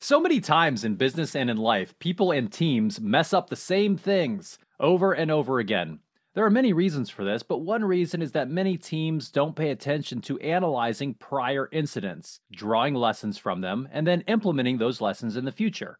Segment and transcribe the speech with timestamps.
[0.00, 3.96] So many times in business and in life, people and teams mess up the same
[3.96, 6.00] things over and over again.
[6.34, 9.70] There are many reasons for this, but one reason is that many teams don't pay
[9.70, 15.46] attention to analyzing prior incidents, drawing lessons from them, and then implementing those lessons in
[15.46, 15.98] the future.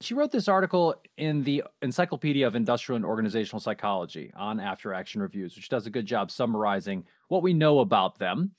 [0.00, 5.20] She wrote this article in the Encyclopedia of Industrial and Organizational Psychology on after action
[5.20, 8.52] reviews, which does a good job summarizing what we know about them.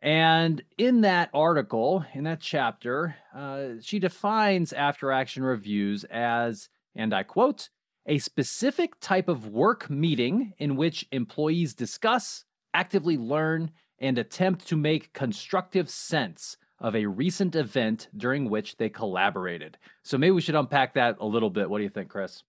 [0.00, 7.12] And in that article, in that chapter, uh, she defines after action reviews as, and
[7.12, 7.68] I quote,
[8.08, 14.76] a specific type of work meeting in which employees discuss, actively learn, and attempt to
[14.76, 19.76] make constructive sense of a recent event during which they collaborated.
[20.02, 21.68] So maybe we should unpack that a little bit.
[21.68, 22.42] What do you think, Chris?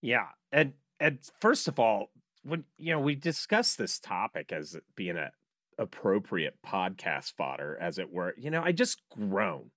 [0.00, 0.28] Yeah.
[0.50, 2.10] And and first of all,
[2.42, 5.30] when you know, we discussed this topic as being a
[5.78, 9.70] appropriate podcast fodder, as it were, you know, I just groan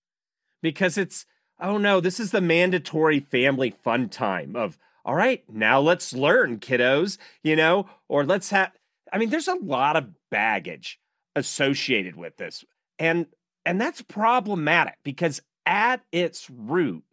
[0.62, 1.26] because it's
[1.60, 6.60] oh no, this is the mandatory family fun time of, all right, now let's learn,
[6.60, 8.72] kiddos, you know, or let's have,
[9.14, 11.00] I mean, there's a lot of baggage
[11.36, 12.66] associated with this.
[12.98, 13.28] And,
[13.66, 17.04] and that's problematic because at its root,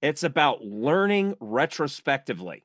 [0.00, 2.64] it's about learning retrospectively.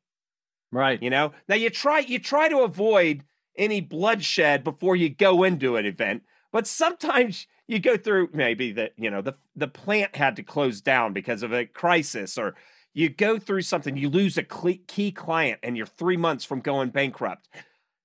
[0.71, 1.01] Right.
[1.01, 3.23] You know, now you try, you try to avoid
[3.57, 8.93] any bloodshed before you go into an event, but sometimes you go through maybe that
[8.97, 12.55] you know the the plant had to close down because of a crisis or
[12.93, 16.89] you go through something you lose a key client and you're 3 months from going
[16.89, 17.49] bankrupt.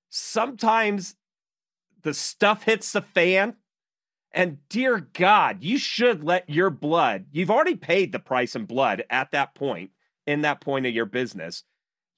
[0.09, 1.15] Sometimes
[2.03, 3.55] the stuff hits the fan
[4.33, 9.03] and dear god you should let your blood you've already paid the price in blood
[9.09, 9.91] at that point
[10.25, 11.63] in that point of your business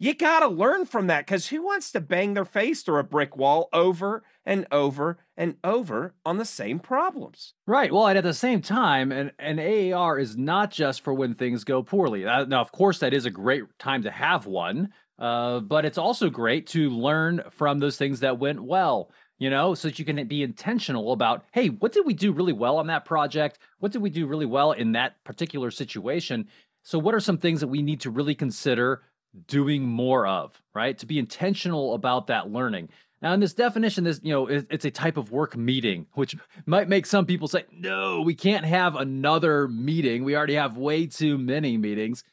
[0.03, 3.03] you got to learn from that because who wants to bang their face through a
[3.03, 7.53] brick wall over and over and over on the same problems?
[7.65, 7.93] Right.
[7.93, 11.63] Well, and at the same time, an, an AAR is not just for when things
[11.63, 12.23] go poorly.
[12.23, 16.29] Now, of course, that is a great time to have one, uh, but it's also
[16.29, 19.09] great to learn from those things that went well
[19.39, 22.53] you know, so that you can be intentional about, hey, what did we do really
[22.53, 23.59] well on that project?
[23.79, 26.47] What did we do really well in that particular situation?
[26.83, 29.01] So, what are some things that we need to really consider
[29.47, 30.97] doing more of, right?
[30.99, 32.89] To be intentional about that learning.
[33.21, 36.35] Now, in this definition, this you know it's a type of work meeting, which
[36.65, 40.25] might make some people say, "No, we can't have another meeting.
[40.25, 42.23] We already have way too many meetings."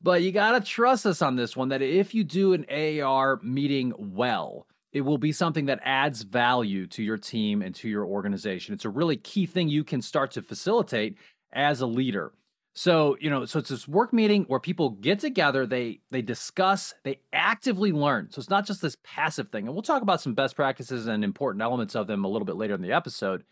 [0.00, 1.70] But you gotta trust us on this one.
[1.70, 6.86] That if you do an AAR meeting well, it will be something that adds value
[6.86, 8.72] to your team and to your organization.
[8.72, 11.18] It's a really key thing you can start to facilitate
[11.52, 12.32] as a leader.
[12.78, 16.92] So, you know, so it's this work meeting where people get together, they they discuss,
[17.04, 18.30] they actively learn.
[18.30, 19.66] So it's not just this passive thing.
[19.66, 22.56] And we'll talk about some best practices and important elements of them a little bit
[22.56, 23.44] later in the episode.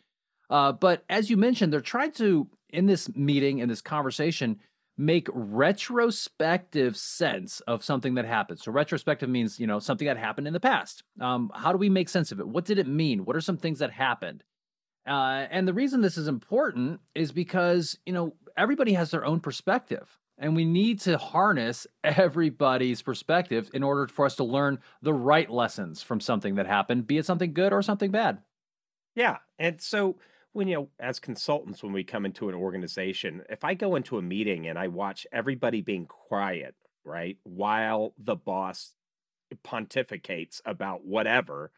[0.50, 4.60] Uh, but as you mentioned, they're trying to, in this meeting, in this conversation,
[4.98, 8.60] make retrospective sense of something that happened.
[8.60, 11.02] So retrospective means, you know, something that happened in the past.
[11.18, 12.46] Um, how do we make sense of it?
[12.46, 13.24] What did it mean?
[13.24, 14.44] What are some things that happened?
[15.06, 19.40] Uh, and the reason this is important is because, you know, everybody has their own
[19.40, 25.14] perspective And we need to harness everybody's perspective in order for us to learn the
[25.14, 28.38] right lessons from something that happened, be it something good or something bad.
[29.14, 29.38] Yeah.
[29.58, 30.16] And so
[30.52, 34.16] when you know as consultants when we come into an organization if i go into
[34.16, 36.74] a meeting and i watch everybody being quiet
[37.04, 38.94] right while the boss
[39.64, 41.70] pontificates about whatever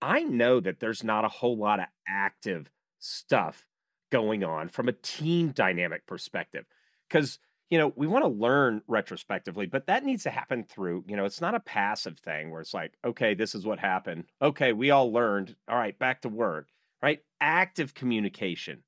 [0.00, 3.66] i know that there's not a whole lot of active stuff
[4.14, 6.64] going on from a team dynamic perspective
[7.08, 7.38] because
[7.70, 11.24] you know we want to learn retrospectively but that needs to happen through you know
[11.24, 14.90] it's not a passive thing where it's like okay this is what happened okay we
[14.90, 16.68] all learned all right back to work
[17.04, 17.20] right?
[17.38, 18.82] Active communication,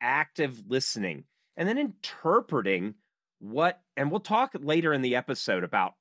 [0.00, 1.24] active listening,
[1.56, 2.94] and then interpreting
[3.40, 5.94] what, and we'll talk later in the episode about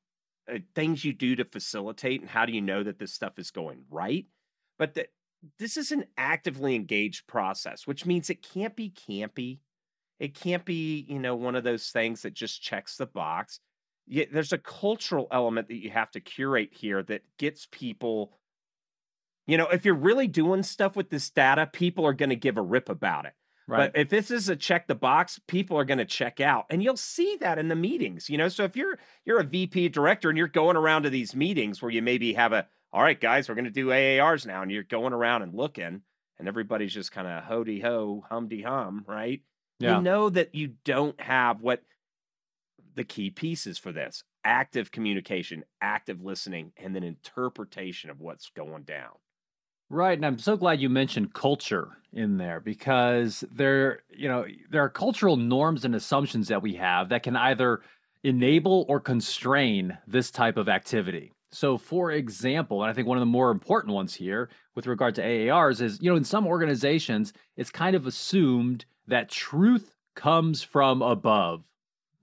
[0.48, 3.50] uh, things you do to facilitate and how do you know that this stuff is
[3.50, 4.28] going right.
[4.78, 5.08] But that
[5.60, 9.60] this is an actively engaged process, which means it can't be campy.
[10.20, 13.60] It can't be, you know, one of those things that just checks the box.
[14.08, 18.34] there's a cultural element that you have to curate here that gets people
[19.48, 22.58] you know, if you're really doing stuff with this data, people are going to give
[22.58, 23.34] a rip about it.
[23.68, 23.92] Right.
[23.92, 26.66] But if this is a check the box, people are going to check out.
[26.70, 28.48] And you'll see that in the meetings, you know.
[28.48, 31.92] So if you're you're a VP director and you're going around to these meetings where
[31.92, 34.82] you maybe have a all right, guys, we're going to do AARs now, and you're
[34.82, 36.02] going around and looking,
[36.40, 39.42] and everybody's just kind of ho de ho, humdy hum, right?
[39.80, 39.98] Yeah.
[39.98, 41.82] You know that you don't have what
[42.96, 48.84] the key pieces for this active communication, active listening, and then interpretation of what's going
[48.84, 49.12] down.
[49.90, 54.84] Right, and I'm so glad you mentioned culture in there because there, you know, there
[54.84, 57.82] are cultural norms and assumptions that we have that can either
[58.24, 61.34] enable or constrain this type of activity.
[61.52, 65.16] So, for example, and I think one of the more important ones here with regard
[65.16, 70.64] to AARs is, you know, in some organizations, it's kind of assumed that truth comes
[70.64, 71.64] from above,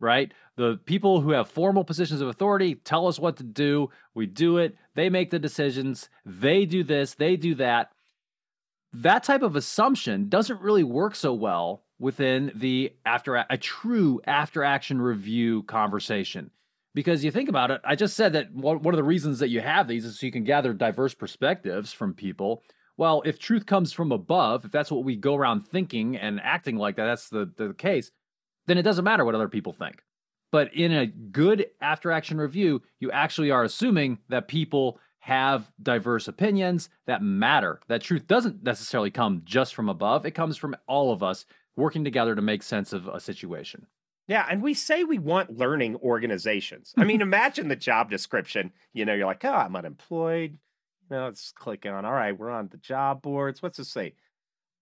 [0.01, 0.33] right?
[0.57, 3.91] The people who have formal positions of authority tell us what to do.
[4.15, 4.77] We do it.
[4.95, 6.11] They make the decisions.
[6.27, 7.15] They do this.
[7.15, 7.93] They do that.
[8.93, 14.63] That type of assumption doesn't really work so well within the after a true after
[14.63, 16.51] action review conversation.
[16.95, 19.61] Because you think about it, I just said that one of the reasons that you
[19.61, 22.63] have these is so you can gather diverse perspectives from people.
[22.99, 26.77] Well, if truth comes from above, if that's what we go around thinking and acting
[26.77, 28.11] like that, that's the, the case,
[28.67, 30.03] then it doesn't matter what other people think.
[30.51, 36.29] But in a good after action review, you actually are assuming that people have diverse
[36.29, 37.81] opinions that matter.
[37.89, 42.05] That truth doesn't necessarily come just from above, it comes from all of us working
[42.05, 43.87] together to make sense of a situation.
[44.33, 46.95] Yeah, and we say we want learning organizations.
[46.97, 48.73] I mean, imagine the job description.
[48.95, 50.59] You know, you're like, oh, I'm unemployed.
[51.11, 53.63] You know, let's click on, all right, we're on the job boards.
[53.63, 54.15] What's it say?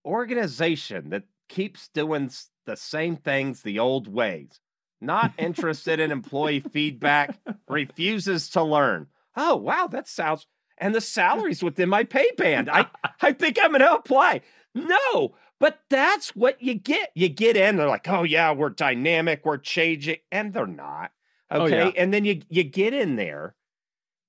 [0.05, 2.31] Organization that keeps doing
[2.65, 4.61] the same things the old ways
[5.01, 7.37] not interested in employee feedback,
[7.69, 9.07] refuses to learn.
[9.35, 10.47] Oh, wow, that sounds
[10.81, 12.71] and the salary's within my pay band.
[12.71, 12.87] I,
[13.21, 14.41] I think I'm gonna apply.
[14.75, 17.11] No, but that's what you get.
[17.15, 21.13] You get in, they're like, oh yeah, we're dynamic, we're changing, and they're not.
[21.51, 21.81] Oh, okay.
[21.81, 21.93] Oh, yeah.
[21.97, 23.55] And then you you get in there,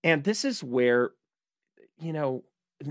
[0.03, 1.11] and this is where,
[1.99, 2.43] you know,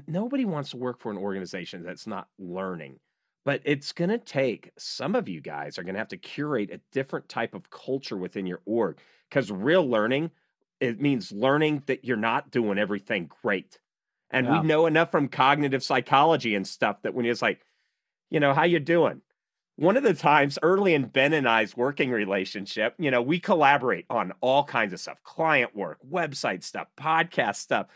[0.06, 2.98] nobody wants to work for an organization that's not learning.
[3.44, 6.70] But it's going to take some of you guys are going to have to curate
[6.70, 8.98] a different type of culture within your org
[9.28, 10.31] because real learning,
[10.78, 13.78] it means learning that you're not doing everything great.
[14.30, 14.61] And yeah.
[14.61, 17.62] we know enough from cognitive psychology and stuff that when it's like,
[18.30, 19.22] you know, how you doing?
[19.76, 24.04] One of the times early in Ben and I's working relationship, you know, we collaborate
[24.10, 27.87] on all kinds of stuff, client work, website stuff, podcast stuff.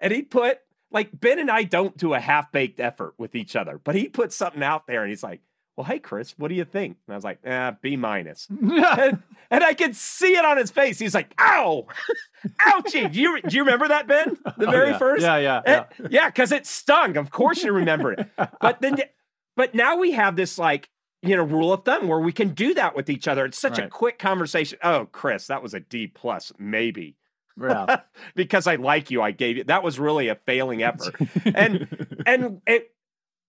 [0.00, 0.58] And he put
[0.90, 4.08] like Ben and I don't do a half baked effort with each other, but he
[4.08, 5.40] put something out there and he's like,
[5.76, 6.98] well, hey, Chris, what do you think?
[7.06, 8.46] And I was like, eh, B minus.
[8.50, 11.00] and, and, I could see it on his face.
[11.00, 11.86] He's like, ow,
[12.60, 13.12] ouchie.
[13.12, 14.38] Do you, do you remember that, Ben?
[14.56, 14.98] The oh, very yeah.
[14.98, 15.22] first?
[15.22, 15.62] Yeah, yeah.
[15.66, 17.16] Yeah, yeah, because it stung.
[17.16, 18.28] Of course you remember it.
[18.60, 18.98] But then,
[19.56, 20.90] but now we have this like,
[21.22, 23.44] you know, rule of thumb where we can do that with each other.
[23.44, 23.86] It's such right.
[23.86, 24.78] a quick conversation.
[24.82, 27.16] Oh, Chris, that was a D plus, maybe.
[27.60, 28.00] Yeah.
[28.34, 29.64] because I like you, I gave you.
[29.64, 31.14] That was really a failing effort.
[31.54, 32.90] and and it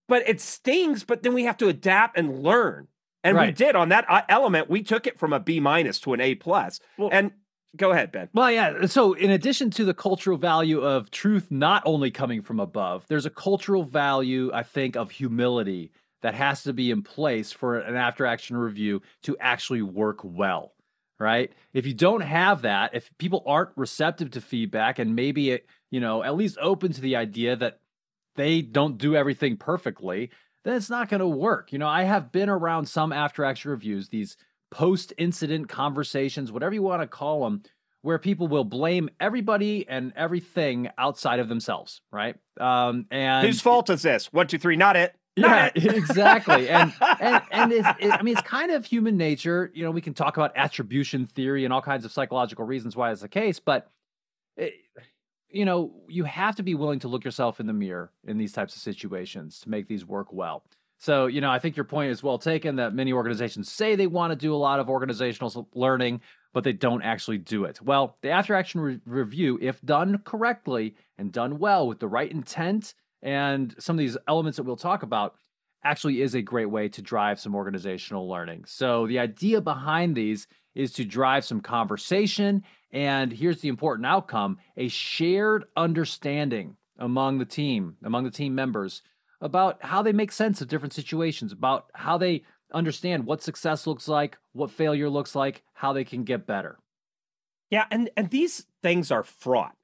[0.08, 2.88] but it stings, but then we have to adapt and learn.
[3.24, 3.48] And right.
[3.48, 4.70] we did on that uh, element.
[4.70, 6.80] We took it from a B minus to an A plus.
[6.98, 7.32] Well, and
[7.78, 8.30] go ahead, Ben.
[8.34, 8.86] Well, yeah.
[8.86, 13.26] So, in addition to the cultural value of truth not only coming from above, there's
[13.26, 15.92] a cultural value, I think, of humility
[16.22, 20.76] that has to be in place for an after action review to actually work well
[21.20, 21.52] right?
[21.74, 26.00] If you don't have that, if people aren't receptive to feedback and maybe it, you
[26.00, 27.80] know, at least open to the idea that
[28.36, 30.30] they don't do everything perfectly,
[30.64, 31.72] then it's not going to work.
[31.72, 34.36] You know, I have been around some after action reviews, these
[34.76, 37.64] post incident conversations, whatever you want to call them,
[38.02, 42.36] where people will blame everybody and everything outside of themselves, right?
[42.60, 44.34] Um, and whose fault is this?
[44.34, 45.16] One, two, three, not it.
[45.38, 45.96] Not yeah, it.
[45.96, 46.68] exactly.
[46.68, 46.92] And
[47.22, 49.72] and and it's, it, I mean, it's kind of human nature.
[49.74, 53.14] You know, we can talk about attribution theory and all kinds of psychological reasons why
[53.14, 53.90] it's the case, but
[54.58, 54.74] it,
[55.50, 58.52] you know, you have to be willing to look yourself in the mirror in these
[58.52, 60.66] types of situations to make these work well.
[60.98, 64.08] So, you know, I think your point is well taken that many organizations say they
[64.08, 66.22] want to do a lot of organizational learning,
[66.54, 67.82] but they don't actually do it.
[67.82, 72.32] Well, the after action re- review, if done correctly and done well with the right
[72.32, 75.36] intent and some of these elements that we'll talk about,
[75.84, 78.64] actually is a great way to drive some organizational learning.
[78.66, 82.64] So, the idea behind these is to drive some conversation.
[82.92, 89.02] And here's the important outcome a shared understanding among the team, among the team members
[89.42, 94.08] about how they make sense of different situations, about how they understand what success looks
[94.08, 96.78] like, what failure looks like, how they can get better.
[97.70, 99.76] Yeah, and and these things are fraught.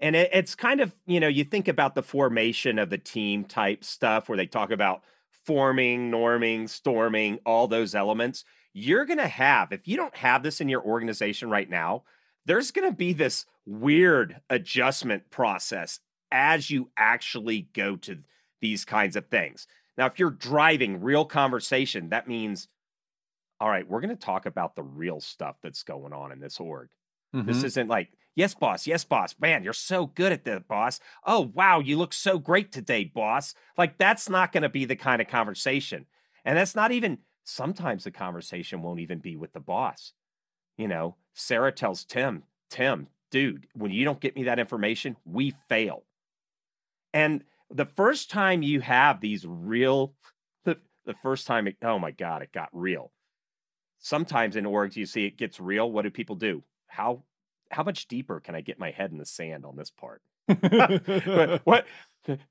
[0.00, 3.44] And it, it's kind of, you know, you think about the formation of the team
[3.44, 5.02] type stuff where they talk about
[5.46, 8.44] forming, norming, storming, all those elements.
[8.74, 12.02] You're going to have, if you don't have this in your organization right now,
[12.46, 16.00] there's going to be this weird adjustment process
[16.32, 18.18] as you actually go to
[18.62, 19.66] these kinds of things.
[19.98, 22.68] Now, if you're driving real conversation, that means,
[23.60, 26.58] all right, we're going to talk about the real stuff that's going on in this
[26.58, 26.88] org.
[27.34, 27.46] Mm-hmm.
[27.46, 29.34] This isn't like, yes, boss, yes, boss.
[29.38, 30.98] Man, you're so good at that, boss.
[31.26, 33.54] Oh, wow, you look so great today, boss.
[33.76, 36.06] Like, that's not going to be the kind of conversation.
[36.44, 40.14] And that's not even, sometimes the conversation won't even be with the boss.
[40.78, 45.54] You know, Sarah tells Tim, Tim, dude, when you don't get me that information, we
[45.68, 46.04] fail.
[47.12, 50.14] And the first time you have these real
[50.64, 53.12] the, the first time it, oh my god it got real.
[53.98, 56.62] Sometimes in orgs you see it gets real what do people do?
[56.86, 57.22] How
[57.70, 60.22] how much deeper can i get my head in the sand on this part?
[61.64, 61.86] What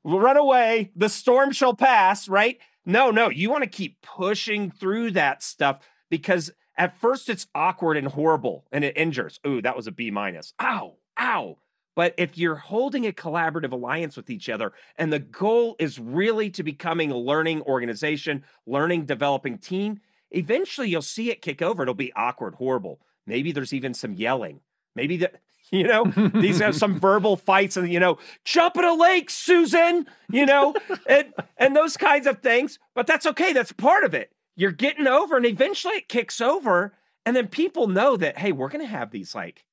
[0.03, 2.59] run away the storm shall pass right?
[2.85, 7.97] No no you want to keep pushing through that stuff because at first it's awkward
[7.97, 9.39] and horrible and it injures.
[9.45, 10.53] Ooh that was a b minus.
[10.61, 11.57] Ow ow
[12.01, 16.49] but if you're holding a collaborative alliance with each other and the goal is really
[16.49, 19.99] to becoming a learning organization, learning, developing team,
[20.31, 21.83] eventually you'll see it kick over.
[21.83, 23.01] It'll be awkward, horrible.
[23.27, 24.61] Maybe there's even some yelling.
[24.95, 25.41] Maybe that,
[25.71, 30.07] you know, these have some verbal fights and, you know, jump in a lake, Susan,
[30.31, 30.73] you know,
[31.05, 32.79] and, and those kinds of things.
[32.95, 33.53] But that's okay.
[33.53, 34.31] That's part of it.
[34.55, 36.93] You're getting over and eventually it kicks over.
[37.27, 39.65] And then people know that, hey, we're going to have these like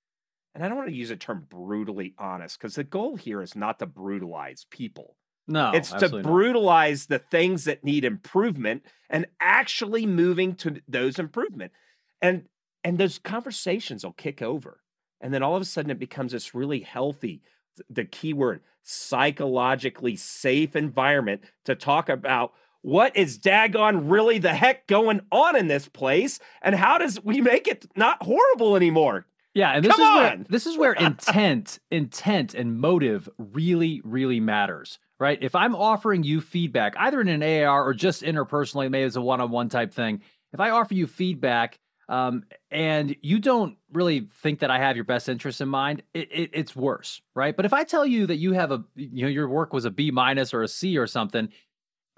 [0.55, 3.55] and I don't want to use a term brutally honest because the goal here is
[3.55, 5.17] not to brutalize people.
[5.47, 7.21] No, it's to brutalize not.
[7.21, 11.73] the things that need improvement and actually moving to those improvement.
[12.21, 12.45] And
[12.85, 14.81] and those conversations will kick over.
[15.21, 17.43] And then all of a sudden it becomes this really healthy,
[17.89, 22.53] the keyword psychologically safe environment to talk about
[22.83, 27.41] what is daggone really the heck going on in this place and how does we
[27.41, 29.27] make it not horrible anymore
[29.59, 30.15] yeah, and this Come is on!
[30.15, 35.37] where this is where intent, intent and motive really, really matters, right?
[35.41, 39.21] If I'm offering you feedback, either in an AR or just interpersonally, maybe it's a
[39.21, 40.23] one-on-one type thing.
[40.53, 45.05] If I offer you feedback um, and you don't really think that I have your
[45.05, 47.57] best interest in mind, it, it, it's worse, right?
[47.57, 49.91] But if I tell you that you have a, you know, your work was a
[49.91, 51.49] B minus or a C or something,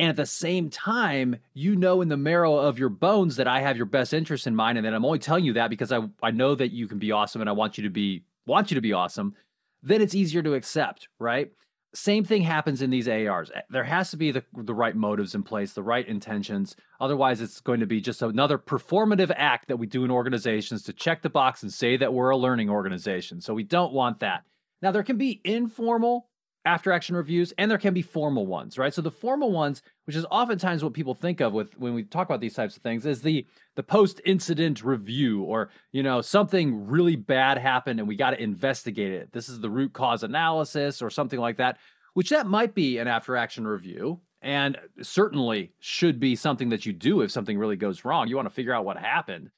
[0.00, 3.60] and at the same time, you know in the marrow of your bones that I
[3.60, 6.08] have your best interest in mind, and that I'm only telling you that because I,
[6.22, 8.76] I know that you can be awesome and I want you to be want you
[8.76, 9.34] to be awesome,
[9.82, 11.52] then it's easier to accept, right?
[11.92, 13.50] Same thing happens in these ARs.
[13.54, 16.76] Eh, there has to be the, the right motives in place, the right intentions.
[16.98, 20.94] Otherwise, it's going to be just another performative act that we do in organizations to
[20.94, 23.42] check the box and say that we're a learning organization.
[23.42, 24.44] So we don't want that.
[24.80, 26.29] Now, there can be informal
[26.64, 28.92] after action reviews and there can be formal ones right?
[28.92, 32.28] So the formal ones which is oftentimes what people think of with when we talk
[32.28, 36.86] about these types of things is the the post incident review or you know something
[36.86, 39.32] really bad happened and we got to investigate it.
[39.32, 41.78] This is the root cause analysis or something like that
[42.14, 46.92] which that might be an after action review and certainly should be something that you
[46.92, 48.28] do if something really goes wrong.
[48.28, 49.50] You want to figure out what happened.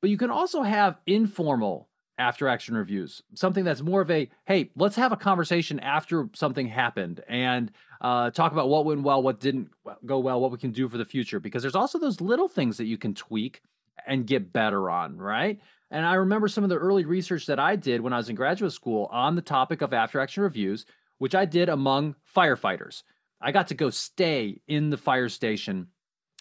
[0.00, 1.88] But you can also have informal
[2.18, 3.22] after action reviews.
[3.34, 8.30] Something that's more of a hey let's have a conversation after something happened and uh,
[8.30, 9.70] talk about what went well what didn't
[10.04, 11.40] go well what we can do for the future.
[11.40, 13.62] Because there's also those little things that you can tweak
[14.06, 15.60] and get better on right?
[15.90, 18.34] And i remember some of the early research that i did when i was in
[18.34, 20.86] graduate school on the topic of after action reviews
[21.18, 23.02] which i did among firefighters.
[23.42, 25.88] I got to go stay in the fire station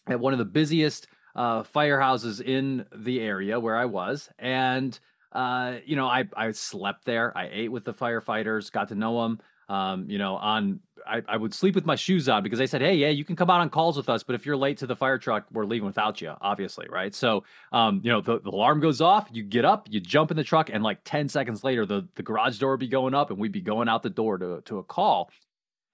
[0.07, 4.97] at one of the busiest uh, firehouses in the area where I was, and
[5.31, 7.35] uh, you know, I I slept there.
[7.37, 9.39] I ate with the firefighters, got to know them.
[9.69, 12.81] Um, you know, on I, I would sleep with my shoes on because they said,
[12.81, 14.87] hey, yeah, you can come out on calls with us, but if you're late to
[14.87, 17.13] the fire truck, we're leaving without you, obviously, right?
[17.13, 20.37] So, um, you know, the, the alarm goes off, you get up, you jump in
[20.37, 23.29] the truck, and like 10 seconds later, the, the garage door would be going up
[23.29, 25.29] and we'd be going out the door to, to a call.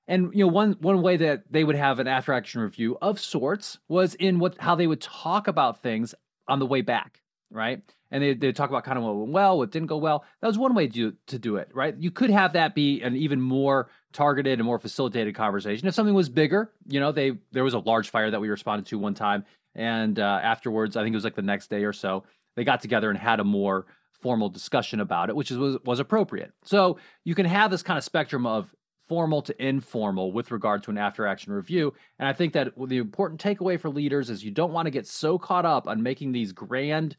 [0.08, 3.20] And you know, one one way that they would have an after action review of
[3.20, 6.16] sorts was in what how they would talk about things
[6.48, 7.82] on the way back, right?
[8.12, 10.24] And they they talk about kind of what went well, what didn't go well.
[10.42, 11.96] That was one way to to do it, right?
[11.98, 15.88] You could have that be an even more targeted and more facilitated conversation.
[15.88, 18.86] If something was bigger, you know, they there was a large fire that we responded
[18.88, 21.94] to one time, and uh, afterwards, I think it was like the next day or
[21.94, 22.24] so,
[22.56, 23.86] they got together and had a more
[24.22, 26.52] formal discussion about it, which is, was was appropriate.
[26.64, 28.74] So you can have this kind of spectrum of
[29.08, 31.94] formal to informal with regard to an after action review.
[32.20, 35.08] And I think that the important takeaway for leaders is you don't want to get
[35.08, 37.16] so caught up on making these grand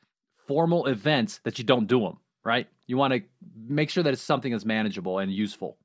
[0.48, 2.66] formal events that you don't do them, right?
[2.86, 3.22] You want to
[3.54, 5.78] make sure that it's something that's manageable and useful.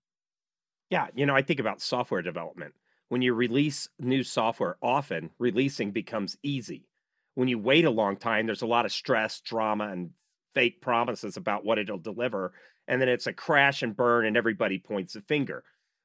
[0.90, 2.74] Yeah, you know, I think about software development.
[3.10, 6.88] When you release new software, often releasing becomes easy.
[7.36, 10.12] When you wait a long time, there's a lot of stress, drama, and
[10.56, 12.54] fake promises about what it'll deliver.
[12.88, 15.64] And then it's a crash and burn, and everybody points a finger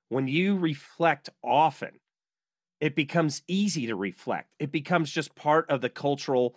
[0.09, 2.01] when you reflect often,
[2.81, 4.51] it becomes easy to reflect.
[4.59, 6.55] It becomes just part of the cultural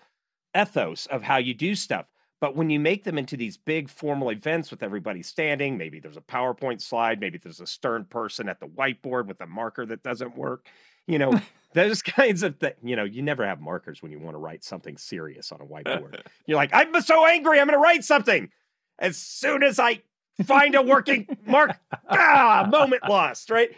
[0.56, 2.06] ethos of how you do stuff.
[2.40, 6.18] But when you make them into these big formal events with everybody standing, maybe there's
[6.18, 10.02] a PowerPoint slide, maybe there's a stern person at the whiteboard with a marker that
[10.02, 10.66] doesn't work,
[11.06, 11.40] you know,
[11.74, 12.78] those kinds of things.
[12.84, 15.66] You know, you never have markers when you want to write something serious on a
[15.66, 16.20] whiteboard.
[16.48, 18.50] You're like, I'm so angry, I'm going to write something.
[18.98, 20.02] As soon as I
[20.44, 21.78] find a working mark.
[22.14, 23.70] Ah, moment lost, right?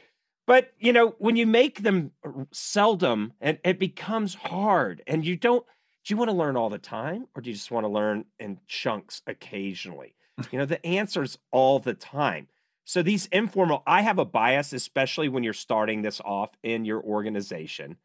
[0.47, 2.11] But you know, when you make them
[2.51, 5.63] seldom, and it becomes hard, and you don't.
[6.03, 8.25] Do you want to learn all the time, or do you just want to learn
[8.39, 10.15] in chunks occasionally?
[10.51, 12.48] You know, the answer's all the time.
[12.86, 17.01] So these informal, I have a bias, especially when you're starting this off in your
[17.03, 17.97] organization,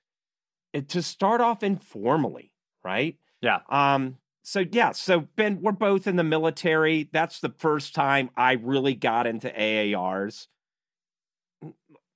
[0.89, 2.53] to start off informally,
[2.85, 3.17] right?
[3.41, 3.61] Yeah.
[3.71, 7.09] Um, so yeah, so Ben, we're both in the military.
[7.13, 10.49] That's the first time I really got into AARs.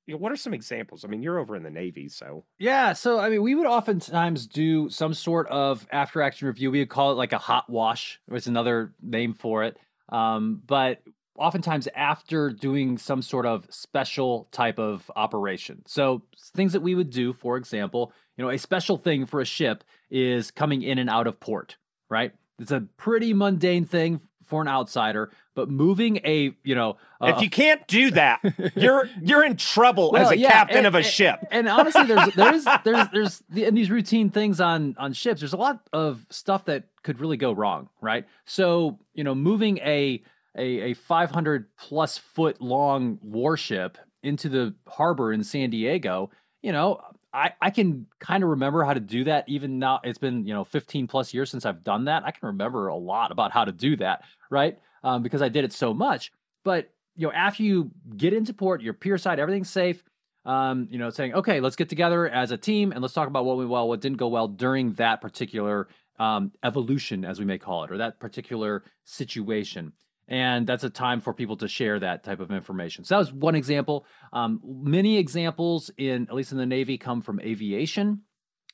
[0.08, 1.04] What are some examples?
[1.04, 2.92] I mean, you're over in the Navy, so yeah.
[2.92, 6.70] So I mean, we would oftentimes do some sort of after action review.
[6.70, 8.20] We would call it like a hot wash.
[8.30, 9.78] It's another name for it.
[10.08, 11.02] Um, but
[11.36, 15.82] oftentimes after doing some sort of special type of operation.
[15.86, 16.22] So
[16.54, 19.84] things that we would do, for example, you know, a special thing for a ship
[20.10, 21.76] is coming in and out of port
[22.12, 22.32] right?
[22.58, 27.42] It's a pretty mundane thing for an outsider, but moving a, you know, uh, if
[27.42, 28.40] you can't do that,
[28.76, 31.40] you're you're in trouble well, as a yeah, captain and, of a and, ship.
[31.50, 35.40] And honestly, there's there's there's there's the, in these routine things on on ships.
[35.40, 38.26] There's a lot of stuff that could really go wrong, right?
[38.44, 40.22] So you know, moving a
[40.56, 46.30] a, a 500 plus foot long warship into the harbor in San Diego,
[46.62, 47.00] you know,
[47.34, 50.52] I, I can kind of remember how to do that even now it's been you
[50.52, 53.64] know 15 plus years since i've done that i can remember a lot about how
[53.64, 54.78] to do that right?
[55.02, 56.32] Um, because i did it so much
[56.64, 60.02] but you know after you get into port you're pier side everything's safe
[60.44, 63.44] um, you know saying okay let's get together as a team and let's talk about
[63.44, 67.58] what went well what didn't go well during that particular um, evolution as we may
[67.58, 69.92] call it or that particular situation
[70.28, 73.04] and that's a time for people to share that type of information.
[73.04, 74.06] So that was one example.
[74.32, 78.22] Um, many examples in at least in the Navy come from aviation,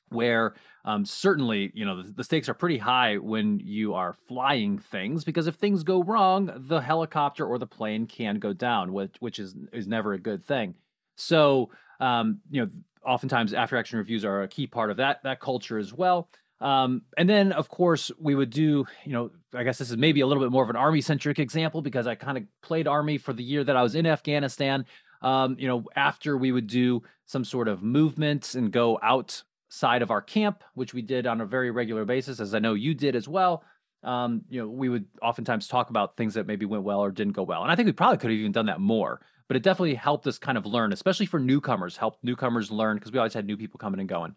[0.09, 4.77] where um, certainly you know the, the, stakes are pretty high when you are flying
[4.77, 9.15] things because if things go wrong, the helicopter or the plane can go down, which
[9.19, 10.75] which is is never a good thing.
[11.15, 12.71] So um, you know,
[13.05, 16.29] oftentimes after action reviews are a key part of that that culture as well.
[16.61, 20.21] Um, and then, of course, we would do, you know, I guess this is maybe
[20.21, 23.17] a little bit more of an army centric example because I kind of played army
[23.17, 24.85] for the year that I was in Afghanistan.
[25.21, 30.11] Um, you know, after we would do some sort of movements and go outside of
[30.11, 33.15] our camp, which we did on a very regular basis, as I know you did
[33.15, 33.63] as well.
[34.01, 37.33] Um, you know, we would oftentimes talk about things that maybe went well or didn't
[37.33, 37.63] go well.
[37.63, 39.19] And I think we probably could have even done that more,
[39.49, 43.11] but it definitely helped us kind of learn, especially for newcomers, helped newcomers learn because
[43.11, 44.35] we always had new people coming and going.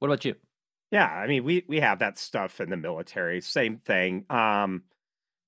[0.00, 0.34] What about you?
[0.90, 3.40] Yeah, I mean, we we have that stuff in the military.
[3.40, 4.26] Same thing.
[4.28, 4.82] Um,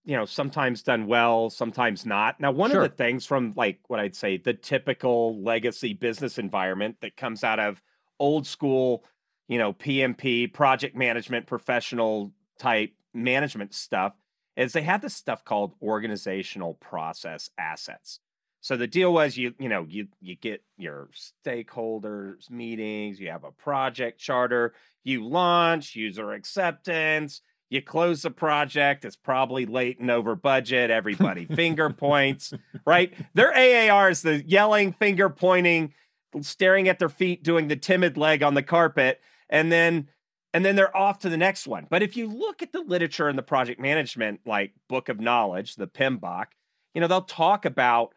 [0.05, 2.41] you know, sometimes done well, sometimes not.
[2.41, 2.83] Now, one sure.
[2.83, 7.45] of the things from like what I'd say the typical legacy business environment that comes
[7.45, 7.83] out of
[8.19, 9.05] old school,
[9.49, 14.15] you know, PMP, project management, professional type management stuff
[14.57, 18.21] is they have this stuff called organizational process assets.
[18.63, 21.11] So the deal was you you know you you get your
[21.45, 24.73] stakeholders meetings, you have a project charter,
[25.03, 31.45] you launch user acceptance, you close the project, it's probably late and over budget, everybody
[31.45, 32.55] finger points,
[32.87, 33.13] right?
[33.35, 35.93] Their AAR is the yelling, finger pointing,
[36.41, 39.21] staring at their feet, doing the timid leg on the carpet,
[39.51, 40.09] and then
[40.55, 41.89] and then they're off to the next one.
[41.91, 45.75] But if you look at the literature in the project management like book of knowledge,
[45.75, 46.47] the PMBOK,
[46.95, 48.15] you know, they'll talk about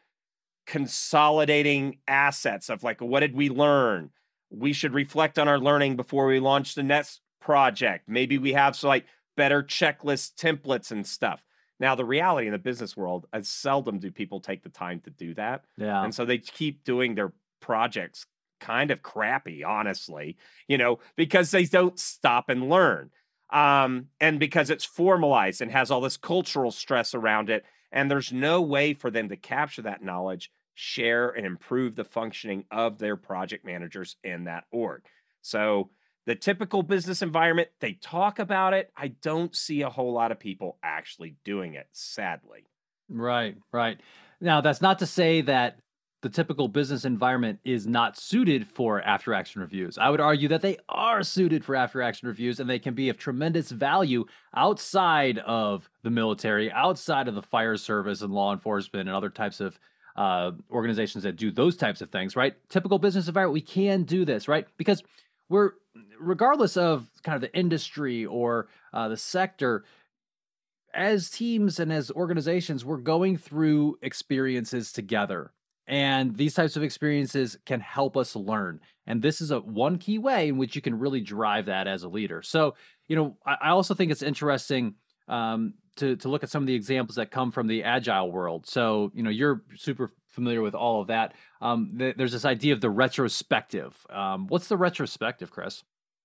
[0.65, 4.11] consolidating assets of like what did we learn?
[4.49, 8.07] We should reflect on our learning before we launch the next project.
[8.07, 9.05] Maybe we have so like
[9.37, 11.43] better checklist templates and stuff.
[11.79, 15.09] Now the reality in the business world as seldom do people take the time to
[15.09, 15.65] do that.
[15.77, 16.03] Yeah.
[16.03, 18.25] And so they keep doing their projects
[18.61, 20.37] kind of crappy honestly
[20.69, 23.11] you know because they don't stop and learn.
[23.51, 28.31] Um, and because it's formalized and has all this cultural stress around it and there's
[28.31, 33.15] no way for them to capture that knowledge, share, and improve the functioning of their
[33.15, 35.03] project managers in that org.
[35.41, 35.89] So,
[36.25, 38.91] the typical business environment, they talk about it.
[38.97, 42.65] I don't see a whole lot of people actually doing it, sadly.
[43.07, 43.99] Right, right.
[44.41, 45.77] Now, that's not to say that
[46.25, 49.95] the typical business environment is not suited for after action reviews.
[49.99, 53.09] I would argue that they are suited for after action reviews and they can be
[53.09, 59.07] of tremendous value outside of the military, outside of the fire service and law enforcement
[59.07, 59.79] and other types of
[60.15, 62.55] uh, organizations that do those types of things, right?
[62.69, 64.65] Typical business environment, we can do this, right?
[64.77, 65.03] Because
[65.47, 65.73] we're,
[66.19, 69.83] regardless of kind of the industry or uh, the sector,
[70.91, 75.51] as teams and as organizations, we're going through experiences together
[75.87, 80.17] and these types of experiences can help us learn and this is a one key
[80.17, 82.41] way in which you can really drive that as a leader.
[82.41, 82.75] So
[83.07, 84.95] you know i, I also think it's interesting
[85.27, 88.67] um, to, to look at some of the examples that come from the agile world.
[88.67, 91.33] So you know you're super familiar with all of that.
[91.61, 93.95] Um, th- there's this idea of the retrospective.
[94.09, 95.83] Um, what's the retrospective chris?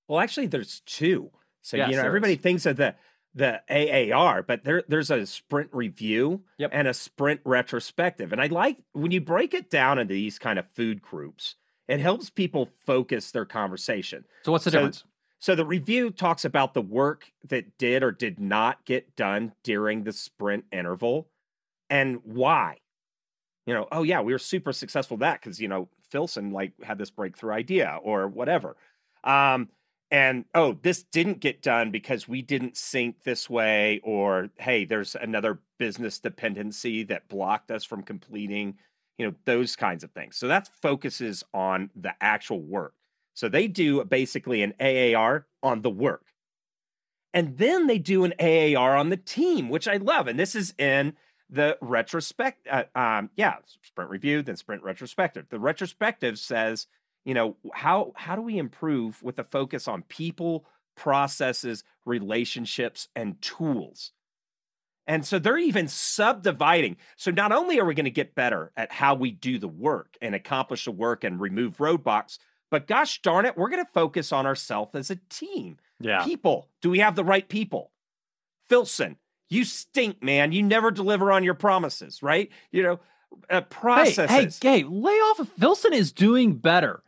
[0.09, 1.31] Well actually there's two.
[1.63, 2.41] So Yes, you know everybody is.
[2.41, 2.95] thinks of the
[3.35, 6.71] the AAR, but there there's a sprint review Yep.
[6.73, 8.33] and a sprint retrospective.
[8.33, 11.55] And I like when you break it down into these kind of food groups,
[11.89, 14.25] it helps people focus their conversation.
[14.43, 15.05] so what's the So- difference
[15.43, 20.05] So the review talks about the work that did or did not get done during
[20.05, 21.31] the sprint interval
[21.89, 22.77] and why.
[23.65, 26.73] You know, oh yeah, we were super successful at that because you know Filson like
[26.83, 28.77] had this breakthrough idea or whatever.
[29.25, 29.69] Um,
[30.11, 35.15] and oh, this didn't get done because we didn't sync this way, or hey, there's
[35.15, 38.77] another business dependency that blocked us from completing,
[39.19, 40.37] you know, those kinds of things.
[40.37, 42.95] So that focuses on the actual work.
[43.35, 46.27] So they do basically an AAR on the work.
[47.33, 50.27] And then they do an AAR on the team, which I love.
[50.27, 51.15] And this is in
[51.49, 52.67] the retrospect.
[52.69, 55.47] Uh, um, yeah, sprint review, then sprint retrospective.
[55.49, 56.89] The retrospective says,
[57.25, 63.41] you know, how how do we improve with a focus on people, processes, relationships, and
[63.43, 64.13] tools?
[65.07, 66.97] And so they're even subdividing.
[67.17, 70.17] So not only are we going to get better at how we do the work
[70.23, 72.39] and accomplish the work and remove roadblocks,
[72.71, 75.79] but gosh darn it, we're going to focus on ourselves as a team.
[75.99, 77.91] yeah People, do we have the right people?
[78.69, 79.17] Filson,
[79.49, 80.53] you stink, man.
[80.53, 82.51] You never deliver on your promises, right?
[82.71, 83.01] You know,
[83.49, 84.59] uh, Hey, processes.
[84.63, 85.41] hey, hey, lay off.
[85.41, 87.03] of- Filson is doing better.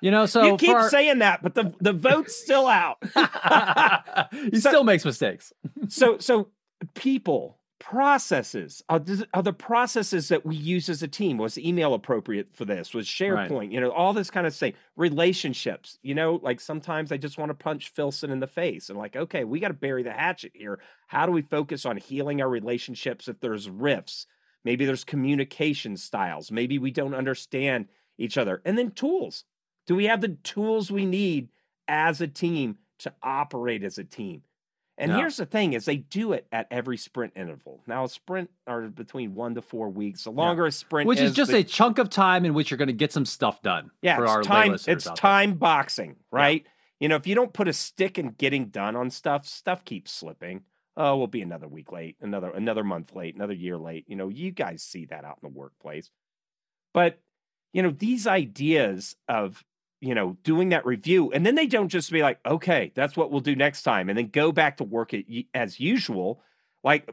[0.00, 2.98] You know, so you keep our- saying that, but the the vote's still out.
[4.32, 5.52] he So- still makes mistakes.
[5.88, 6.48] so so
[6.94, 11.94] people processes are the, are the processes that we use as a team was email
[11.94, 16.40] appropriate for this was sharepoint you know all this kind of thing relationships you know
[16.42, 19.60] like sometimes i just want to punch filson in the face and like okay we
[19.60, 23.40] got to bury the hatchet here how do we focus on healing our relationships if
[23.40, 24.26] there's rifts
[24.66, 27.86] maybe there's communication styles maybe we don't understand
[28.18, 29.44] each other and then tools
[29.86, 31.48] do we have the tools we need
[31.88, 34.42] as a team to operate as a team
[34.98, 35.18] and Yeah.
[35.18, 37.82] here's the thing is they do it at every sprint interval.
[37.86, 40.24] Now a sprint are between one to four weeks.
[40.24, 42.78] The longer a sprint Which is just the, a chunk of time in which you're
[42.78, 43.90] going to get some stuff done.
[44.00, 46.64] yeah, for it's our time it's time boxing, right?
[46.98, 50.10] You know, if you don't put a stick in getting done on stuff, stuff keeps
[50.12, 50.62] slipping.
[50.96, 54.04] Oh, we'll be another week late, another another month late, another year late.
[54.08, 56.10] You know, you guys see that out in the workplace.
[56.94, 57.20] But,
[57.72, 59.64] you know, these ideas of
[60.00, 61.32] you know, doing that review.
[61.32, 64.08] And then they don't just be like, okay, that's what we'll do next time.
[64.08, 65.12] And then go back to work
[65.54, 66.42] as usual.
[66.84, 67.10] Like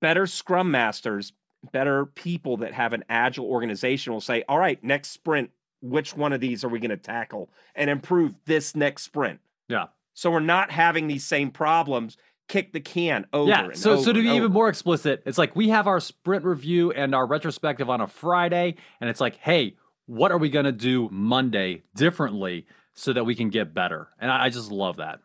[0.00, 1.32] better scrum masters,
[1.72, 5.50] better people that have an agile organization will say, all right, next sprint,
[5.82, 9.40] which one of these are we going to tackle and improve this next sprint?
[9.68, 9.86] Yeah.
[10.14, 12.16] So we're not having these same problems
[12.48, 13.50] kick the can over.
[13.50, 13.68] Yeah.
[13.74, 14.36] So, over so to be over.
[14.36, 18.06] even more explicit, it's like we have our sprint review and our retrospective on a
[18.06, 23.24] Friday, and it's like, hey, what are we going to do Monday differently so that
[23.24, 24.08] we can get better?
[24.18, 25.20] And I, I just love that.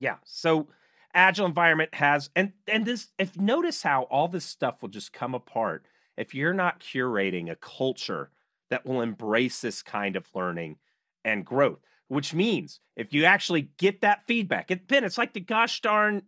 [0.00, 0.16] Yeah.
[0.24, 0.68] So
[1.14, 5.34] agile environment has and and this if notice how all this stuff will just come
[5.34, 8.30] apart if you're not curating a culture
[8.68, 10.76] that will embrace this kind of learning
[11.24, 15.40] and growth which means if you actually get that feedback it ben it's like the
[15.40, 16.22] gosh darn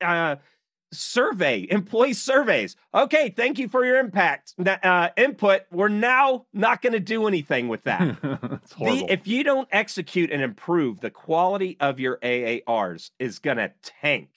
[0.00, 0.36] uh,
[0.92, 6.92] survey employee surveys okay thank you for your impact uh, input we're now not going
[6.92, 8.16] to do anything with that
[8.78, 13.72] the, if you don't execute and improve, the quality of your AARs is going to
[13.82, 14.30] tank.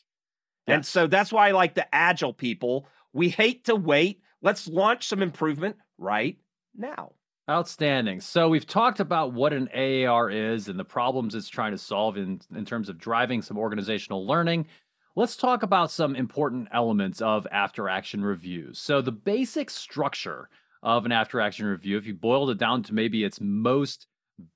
[0.69, 2.87] And so that's why I like the agile people.
[3.13, 4.21] We hate to wait.
[4.41, 6.37] Let's launch some improvement right
[6.75, 7.13] now.
[7.49, 8.19] Outstanding.
[8.19, 12.17] So we've talked about what an AAR is and the problems it's trying to solve
[12.17, 14.67] in, in terms of driving some organizational learning.
[15.15, 18.79] Let's talk about some important elements of after action reviews.
[18.79, 20.49] So the basic structure
[20.83, 24.07] of an after action review, if you boiled it down to maybe its most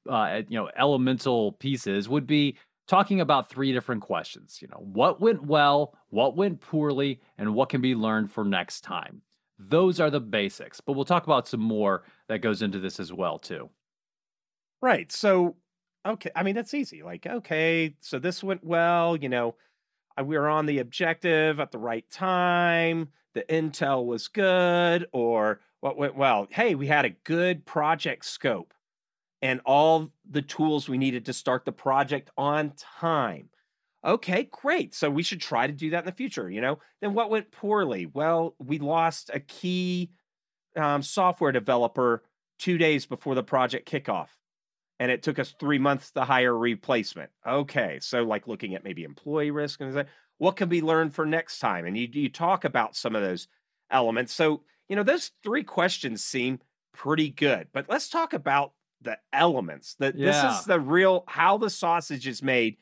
[0.10, 4.60] uh, you know elemental pieces, would be talking about three different questions.
[4.62, 8.82] You know, what went well, what went poorly, and what can be learned for next
[8.82, 9.22] time.
[9.68, 13.14] Those are the basics, but we'll talk about some more that goes into this as
[13.14, 13.70] well too.
[14.82, 15.12] Right.
[15.12, 15.56] So,
[16.06, 16.32] okay.
[16.36, 17.04] I mean, that's easy.
[17.04, 19.16] Like, okay, so this went well.
[19.16, 19.56] You know,
[20.20, 23.10] uh, we were on the objective at the right time.
[23.34, 25.08] The intel was good.
[25.12, 26.48] Or what went well?
[26.50, 28.74] Hey, we had a good project scope
[29.42, 33.50] and all the tools we needed to start the project on time.
[34.04, 34.96] Okay, great.
[34.96, 36.50] So we should try to do that in the future.
[36.50, 38.08] You know, then what went poorly?
[38.08, 40.12] Well, we lost a key
[40.76, 42.24] um, software developer
[42.58, 44.30] two days before the project kickoff
[45.02, 47.32] and it took us three months to hire a replacement.
[47.46, 50.06] Okay, so like looking at maybe employee risk and
[50.38, 51.88] what can be learned for next time?
[51.88, 53.48] And you you talk about some of those
[53.90, 54.32] elements.
[54.32, 56.60] So you know those three questions seem
[56.94, 59.96] pretty good, but let's talk about the elements.
[59.96, 62.78] That this is the real how the sausage is made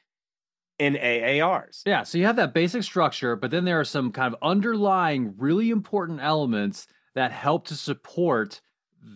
[0.80, 1.84] in AARs.
[1.86, 5.36] Yeah, so you have that basic structure, but then there are some kind of underlying
[5.38, 8.62] really important elements that help to support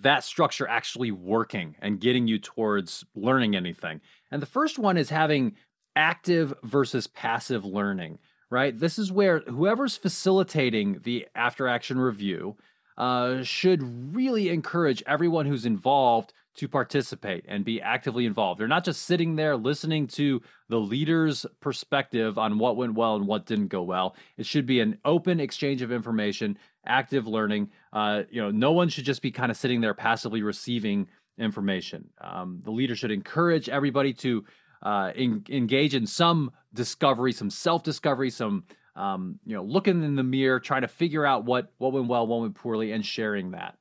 [0.02, 4.02] that structure actually working and getting you towards learning anything.
[4.30, 5.56] And the first one is having
[5.96, 8.78] active versus passive learning, right?
[8.78, 12.58] This is where whoever's facilitating the after action review
[12.98, 18.60] uh, should really encourage everyone who's involved to participate and be actively involved.
[18.60, 23.28] They're not just sitting there listening to the leader's perspective on what went well and
[23.28, 24.16] what didn't go well.
[24.38, 27.70] It should be an open exchange of information, active learning.
[27.92, 32.10] Uh, you know, no one should just be kind of sitting there passively receiving information.
[32.22, 34.46] Um, the leader should encourage everybody to
[34.84, 40.24] uh, en- engage in some discovery, some self-discovery, some um, you know, looking in the
[40.24, 43.76] mirror, trying to figure out what what went well, what went poorly, and sharing that.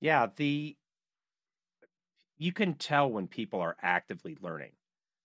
[0.00, 0.76] Yeah, the
[2.42, 4.72] you can tell when people are actively learning.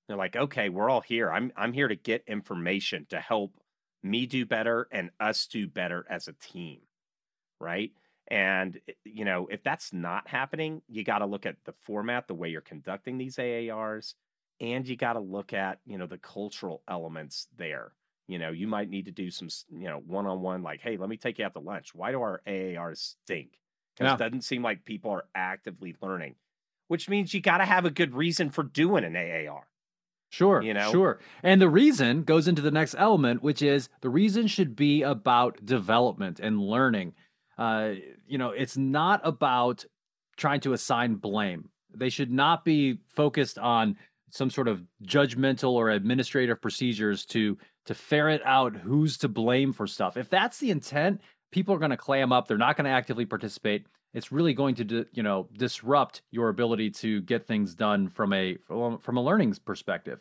[0.07, 1.31] They're like, okay, we're all here.
[1.31, 3.59] I'm I'm here to get information to help
[4.03, 6.81] me do better and us do better as a team.
[7.59, 7.91] Right.
[8.29, 12.27] And eh, you know, if that's not happening, you got to look at the format,
[12.27, 14.15] the way you're conducting these AARs,
[14.59, 17.93] and you got to look at, you know, the cultural elements there.
[18.27, 20.97] You know, you might need to do some, you know, one on one, like, hey,
[20.97, 21.95] let me take you out to lunch.
[21.95, 23.59] Why do our AARs stink?
[23.95, 24.13] Because Yeah.
[24.13, 26.35] it doesn't seem like people are actively learning,
[26.87, 29.67] which means you got to have a good reason for doing an AAR.
[30.29, 30.91] Sure, You know?
[30.91, 31.19] sure.
[31.41, 35.65] And the reason goes into the next element, which is the reason should be about
[35.65, 37.13] development and learning.
[37.57, 37.93] Uh,
[38.27, 39.85] you know, it's not about
[40.35, 41.69] trying to assign blame.
[41.95, 43.95] They should not be focused on
[44.29, 49.87] some sort of judgmental or administrative procedures to to ferret out who's to blame for
[49.87, 50.17] stuff.
[50.17, 51.21] If that's the intent,
[51.51, 52.45] people are going to clam up.
[52.45, 53.85] They're not going to actively participate.
[54.13, 58.57] It's really going to, you know, disrupt your ability to get things done from a
[58.67, 60.19] from a learning perspective.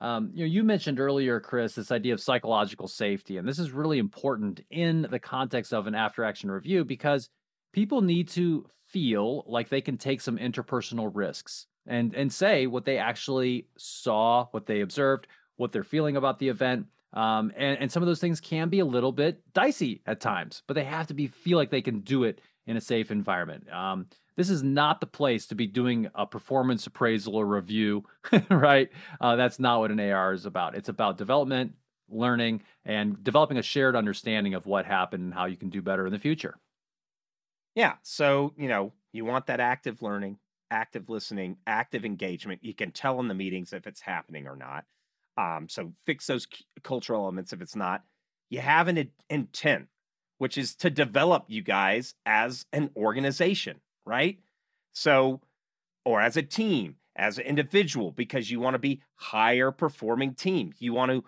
[0.00, 3.70] Um, you know, you mentioned earlier, Chris, this idea of psychological safety, and this is
[3.70, 7.30] really important in the context of an after-action review because
[7.72, 12.84] people need to feel like they can take some interpersonal risks and and say what
[12.84, 16.86] they actually saw, what they observed, what they're feeling about the event.
[17.12, 20.62] Um, and, and some of those things can be a little bit dicey at times,
[20.66, 23.70] but they have to be feel like they can do it in a safe environment.
[23.72, 28.04] Um, this is not the place to be doing a performance appraisal or review,
[28.50, 28.90] right?
[29.20, 30.76] Uh, that's not what an AR is about.
[30.76, 31.72] It's about development,
[32.10, 36.06] learning, and developing a shared understanding of what happened and how you can do better
[36.06, 36.58] in the future.
[37.74, 37.94] Yeah.
[38.02, 40.38] So, you know, you want that active learning,
[40.70, 42.62] active listening, active engagement.
[42.62, 44.84] You can tell in the meetings if it's happening or not.
[45.38, 46.46] Um, so fix those
[46.82, 48.02] cultural elements if it's not.
[48.48, 49.88] You have an intent,
[50.38, 54.38] which is to develop you guys as an organization, right?
[54.92, 55.40] So,
[56.04, 60.72] or as a team, as an individual, because you want to be higher performing team.
[60.78, 61.24] You want to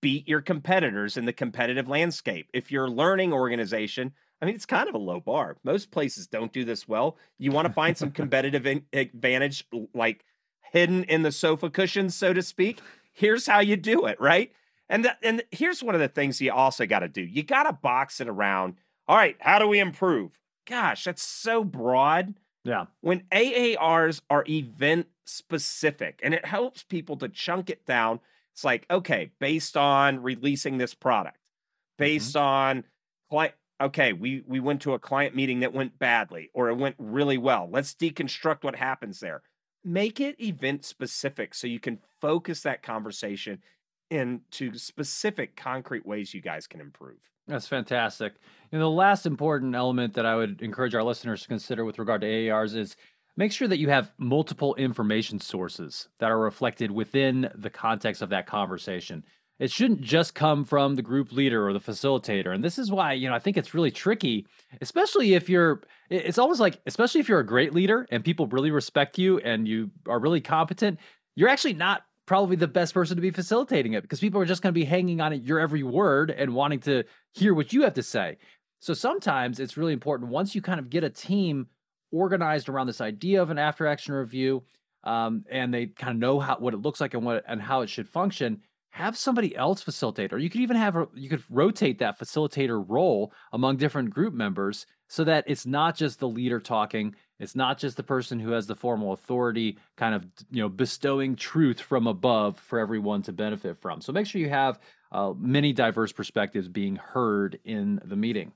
[0.00, 2.48] beat your competitors in the competitive landscape.
[2.52, 5.56] If you're a learning organization, I mean, it's kind of a low bar.
[5.64, 7.16] Most places don't do this well.
[7.38, 10.24] You want to find some competitive in- advantage, like
[10.72, 12.80] hidden in the sofa cushions, so to speak.
[13.12, 14.52] Here's how you do it, right?
[14.88, 17.22] And and here's one of the things you also got to do.
[17.22, 18.74] You got to box it around.
[19.08, 20.38] All right, how do we improve?
[20.66, 22.34] Gosh, that's so broad.
[22.64, 22.86] Yeah.
[23.00, 28.20] When AARs are event specific and it helps people to chunk it down,
[28.52, 32.04] it's like, okay, based on releasing this product, mm-hmm.
[32.04, 32.44] based mm-hmm.
[32.44, 32.84] on
[33.30, 36.96] client okay, we we went to a client meeting that went badly or it went
[36.98, 37.68] really well.
[37.70, 39.42] Let's deconstruct what happens there.
[39.84, 43.62] Make it event specific so you can focus that conversation
[44.10, 47.18] into specific concrete ways you guys can improve.
[47.46, 48.34] That's fantastic.
[48.72, 52.20] And the last important element that I would encourage our listeners to consider with regard
[52.22, 52.96] to AARs is
[53.36, 58.30] make sure that you have multiple information sources that are reflected within the context of
[58.30, 59.24] that conversation
[59.58, 63.12] it shouldn't just come from the group leader or the facilitator and this is why
[63.12, 64.46] you know i think it's really tricky
[64.80, 68.70] especially if you're it's almost like especially if you're a great leader and people really
[68.70, 70.98] respect you and you are really competent
[71.34, 74.62] you're actually not probably the best person to be facilitating it because people are just
[74.62, 77.82] going to be hanging on at your every word and wanting to hear what you
[77.82, 78.36] have to say.
[78.80, 81.68] So sometimes it's really important once you kind of get a team
[82.12, 84.62] organized around this idea of an after action review
[85.04, 87.80] um, and they kind of know how what it looks like and what and how
[87.82, 88.60] it should function
[88.90, 93.32] have somebody else facilitate or you could even have you could rotate that facilitator role
[93.52, 97.96] among different group members so that it's not just the leader talking it's not just
[97.96, 102.58] the person who has the formal authority kind of you know bestowing truth from above
[102.58, 104.78] for everyone to benefit from so make sure you have
[105.12, 108.52] uh, many diverse perspectives being heard in the meeting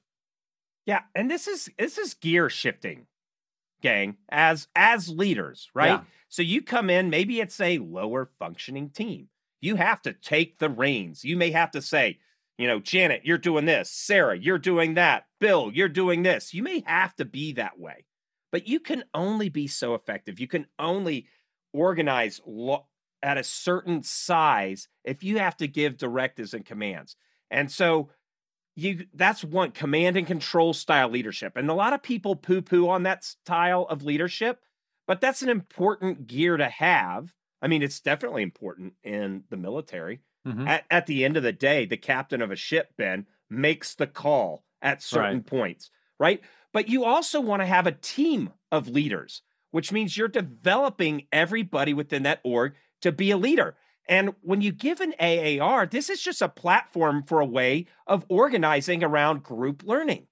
[0.86, 3.06] yeah and this is this is gear shifting
[3.82, 6.00] gang as as leaders right yeah.
[6.28, 9.28] so you come in maybe it's a lower functioning team
[9.60, 11.24] you have to take the reins.
[11.24, 12.18] You may have to say,
[12.60, 13.90] you know, Janet, you're doing this.
[13.90, 15.24] Sarah, you're doing that.
[15.40, 16.52] Bill, you're doing this.
[16.52, 18.04] You may have to be that way,
[18.52, 20.38] but you can only be so effective.
[20.38, 21.26] You can only
[21.72, 22.86] organize lo-
[23.22, 27.16] at a certain size if you have to give directives and commands.
[27.50, 28.10] And so
[28.76, 31.56] you that's one command and control style leadership.
[31.56, 34.60] And a lot of people poo-poo on that style of leadership,
[35.06, 40.20] but that's an important gear to have I mean, it's definitely important in the military.
[40.46, 40.66] Mm-hmm.
[40.66, 44.06] At, at the end of the day, the captain of a ship, Ben, makes the
[44.06, 45.46] call at certain right.
[45.46, 46.40] points, right?
[46.72, 51.92] But you also want to have a team of leaders, which means you're developing everybody
[51.92, 53.76] within that org to be a leader.
[54.08, 58.24] And when you give an AAR, this is just a platform for a way of
[58.28, 60.26] organizing around group learning.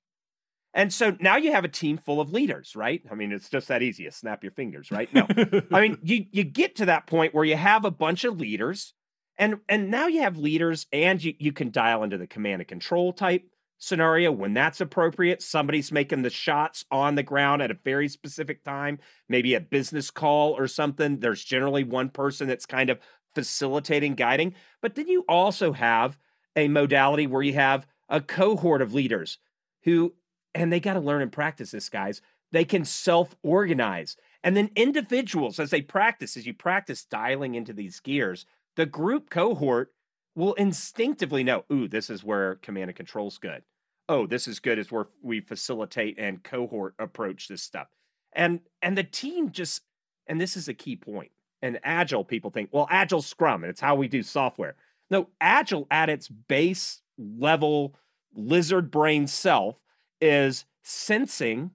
[0.74, 3.02] And so now you have a team full of leaders, right?
[3.10, 4.04] I mean, it's just that easy.
[4.04, 5.12] You snap your fingers, right?
[5.12, 5.26] No.
[5.72, 8.94] I mean, you you get to that point where you have a bunch of leaders
[9.38, 12.68] and and now you have leaders and you, you can dial into the command and
[12.68, 13.44] control type
[13.78, 15.42] scenario when that's appropriate.
[15.42, 18.98] Somebody's making the shots on the ground at a very specific time,
[19.28, 21.20] maybe a business call or something.
[21.20, 22.98] There's generally one person that's kind of
[23.34, 24.54] facilitating, guiding.
[24.82, 26.18] But then you also have
[26.56, 29.38] a modality where you have a cohort of leaders
[29.84, 30.14] who
[30.54, 32.20] and they got to learn and practice this, guys.
[32.50, 34.16] They can self organize.
[34.42, 38.46] And then individuals, as they practice, as you practice dialing into these gears,
[38.78, 39.92] the group cohort
[40.36, 43.64] will instinctively know, ooh, this is where command and control's good.
[44.08, 47.88] Oh, this is good is where we facilitate and cohort approach this stuff.
[48.32, 49.82] And and the team just,
[50.28, 51.32] and this is a key point.
[51.60, 54.76] And agile people think, well, agile scrum, and it's how we do software.
[55.10, 57.96] No, agile at its base level
[58.32, 59.74] lizard brain self
[60.20, 61.72] is sensing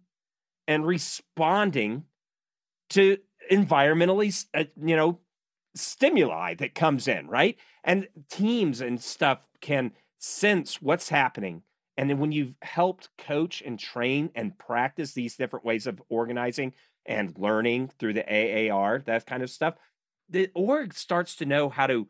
[0.70, 2.06] and responding
[2.92, 3.18] to
[3.52, 5.20] environmentally uh, you know
[5.76, 11.64] stimuli that comes in right and teams and stuff can sense what's happening
[11.98, 16.74] and then when you've helped coach and train and practice these different ways of organizing
[17.06, 19.76] and learning through the AAR that kind of stuff
[20.30, 22.08] the org starts to know how to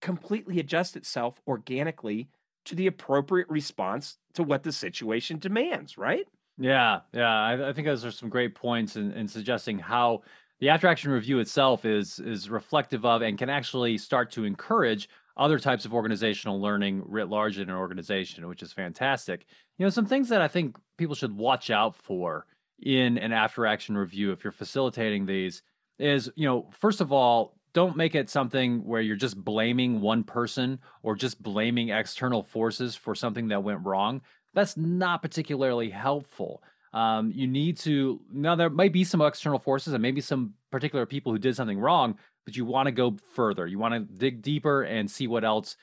[0.00, 2.28] completely adjust itself organically
[2.64, 6.26] to the appropriate response to what the situation demands, right?
[6.58, 7.30] Yeah, yeah.
[7.30, 10.22] I, I think those are some great points in, in suggesting how
[10.64, 15.10] the after action review itself is is reflective of and can actually start to encourage
[15.36, 19.44] other types of organizational learning writ large in an organization, which is fantastic.
[19.76, 22.46] You know, some things that I think people should watch out for
[22.80, 25.60] in an after action review if you're facilitating these
[25.98, 30.24] is, you know, first of all, don't make it something where you're just blaming one
[30.24, 34.22] person or just blaming external forces for something that went wrong.
[34.54, 36.62] That's not particularly helpful.
[36.94, 41.06] Um, you need to now there might be some external forces and maybe some particular
[41.06, 43.66] people who did something wrong, but you want to go further.
[43.66, 45.76] You want to dig deeper and see what else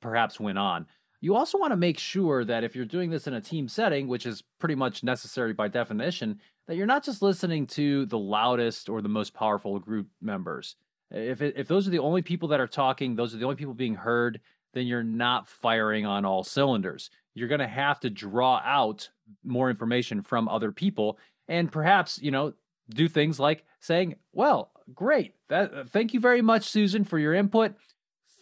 [0.00, 0.86] perhaps went on.
[1.22, 4.06] You also want to make sure that if you're doing this in a team setting,
[4.06, 8.88] which is pretty much necessary by definition, that you're not just listening to the loudest
[8.88, 10.76] or the most powerful group members.
[11.10, 13.56] If it, if those are the only people that are talking, those are the only
[13.56, 14.40] people being heard,
[14.72, 17.10] then you're not firing on all cylinders.
[17.34, 19.08] You're going to have to draw out
[19.44, 21.18] more information from other people
[21.48, 22.54] and perhaps, you know,
[22.88, 25.34] do things like saying, "Well, great.
[25.48, 27.74] That thank you very much Susan for your input.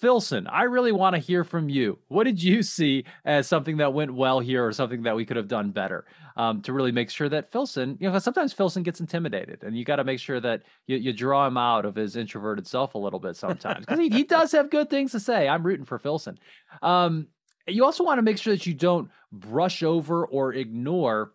[0.00, 1.98] Philson, I really want to hear from you.
[2.08, 5.36] What did you see as something that went well here or something that we could
[5.36, 6.04] have done better
[6.36, 9.84] um, to really make sure that Philson, you know, sometimes Philson gets intimidated and you
[9.84, 12.98] got to make sure that you, you, draw him out of his introverted self a
[12.98, 15.48] little bit sometimes because he, he, does have good things to say.
[15.48, 16.38] I'm rooting for Philson.
[16.80, 17.26] Um,
[17.68, 21.32] you also want to make sure that you don't brush over or ignore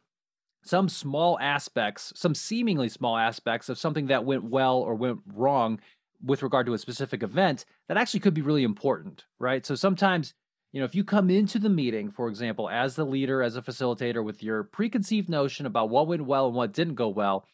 [0.64, 5.80] some small aspects, some seemingly small aspects of something that went well or went wrong
[6.24, 9.66] with regard to a specific event that actually could be really important, right?
[9.66, 10.34] So sometimes,
[10.72, 13.62] you know, if you come into the meeting, for example, as the leader, as a
[13.62, 17.46] facilitator, with your preconceived notion about what went well and what didn't go well,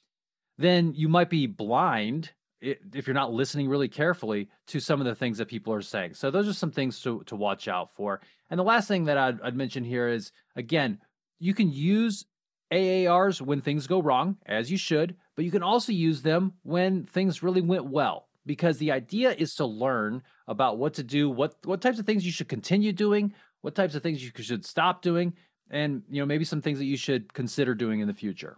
[0.57, 2.31] then you might be blind
[2.61, 6.13] if you're not listening really carefully to some of the things that people are saying.
[6.13, 8.21] So those are some things to, to watch out for.
[8.49, 10.99] And the last thing that I'd, I'd mention here is again,
[11.39, 12.25] you can use
[12.71, 17.05] AARs when things go wrong, as you should, but you can also use them when
[17.05, 21.55] things really went well because the idea is to learn about what to do, what
[21.65, 25.01] what types of things you should continue doing, what types of things you should stop
[25.01, 25.33] doing,
[25.69, 28.57] and you know maybe some things that you should consider doing in the future.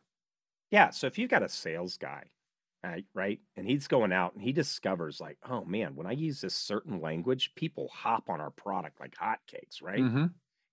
[0.72, 2.30] Yeah, so if you've got a sales guy,
[3.14, 6.56] right, and he's going out and he discovers like, oh man, when I use this
[6.56, 10.00] certain language, people hop on our product like hotcakes, right?
[10.00, 10.26] Mm-hmm.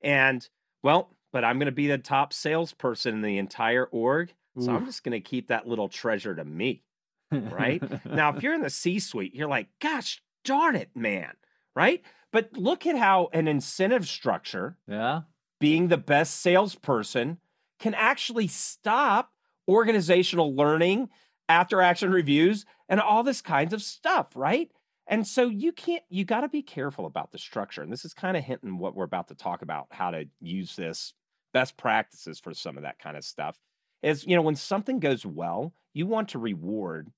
[0.02, 0.48] And
[0.82, 4.86] well, but I'm going to be the top salesperson in the entire org, so I'm
[4.86, 6.82] just going to keep that little treasure to me
[7.30, 7.82] right?
[8.04, 11.32] now, if you're in the C suite, you're like, gosh darn it, man,
[11.74, 12.02] right?
[12.32, 15.22] But look at how an incentive structure, yeah,
[15.60, 17.38] being the best salesperson,
[17.78, 19.32] can actually stop
[19.68, 21.08] organizational learning,
[21.48, 24.70] after action reviews, and all this kinds of stuff, right?
[25.06, 27.82] And so you can't, you got to be careful about the structure.
[27.82, 30.76] And this is kind of hinting what we're about to talk about, how to use
[30.76, 31.14] this
[31.54, 33.58] best practices for some of that kind of stuff.
[34.02, 37.10] Is, you know, when something goes well, you want to reward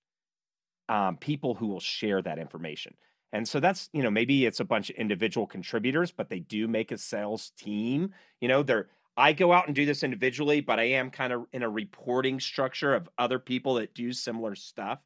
[0.89, 2.95] um, people who will share that information.
[3.33, 6.67] And so that's, you know, maybe it's a bunch of individual contributors, but they do
[6.67, 8.13] make a sales team.
[8.41, 8.89] You know, they're,
[9.21, 12.41] I go out and do this individually, but I am kind of in a reporting
[12.41, 15.01] structure of other people that do similar stuff.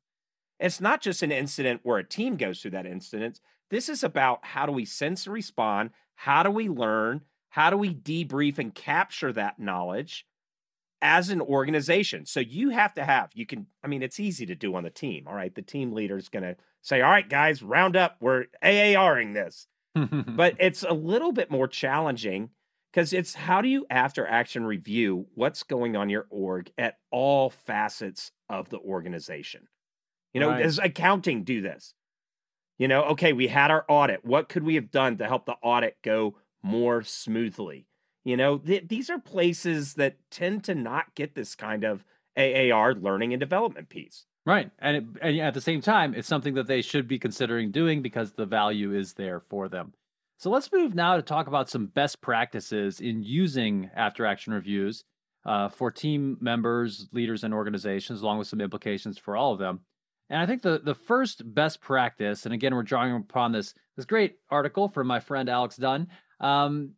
[0.61, 3.41] It's not just an incident where a team goes through that incident.
[3.71, 5.91] This is about how do we sense and respond?
[6.15, 7.23] How do we learn?
[7.51, 10.27] How do we debrief and capture that knowledge?
[11.05, 12.25] as an organization.
[12.25, 14.91] So you have to have, you can, I mean, it's easy to do on the
[14.91, 15.27] team.
[15.29, 15.55] All right.
[15.55, 18.17] The team leader is going to say, all right, guys, round up.
[18.21, 19.67] We're AARing this.
[19.95, 22.49] but it's a little bit more challenging
[22.95, 27.51] because it's how do you after action review what's going on your org at all
[27.51, 29.67] facets of the organization?
[30.33, 30.63] You know, right.
[30.63, 31.95] does accounting do this?
[32.79, 34.25] You know, okay, we had our audit.
[34.25, 37.89] What could we have done to help the audit go more smoothly?
[38.25, 42.05] You know, th- these are places that tend to not get this kind of
[42.37, 44.27] AAR learning and development piece.
[44.47, 44.71] Right.
[44.79, 48.03] And, it, and at the same time, it's something that they should be considering doing
[48.03, 49.95] because the value is there for them.
[50.45, 55.03] So let's move now to talk about some best practices in using after action reviews
[55.47, 59.81] uh, for team members, leaders, and organizations, along with some implications for all of them.
[60.29, 64.05] And I think the, the first best practice, and again, we're drawing upon this, this
[64.05, 66.09] great article from my friend Alex Dunn,
[66.41, 66.91] um,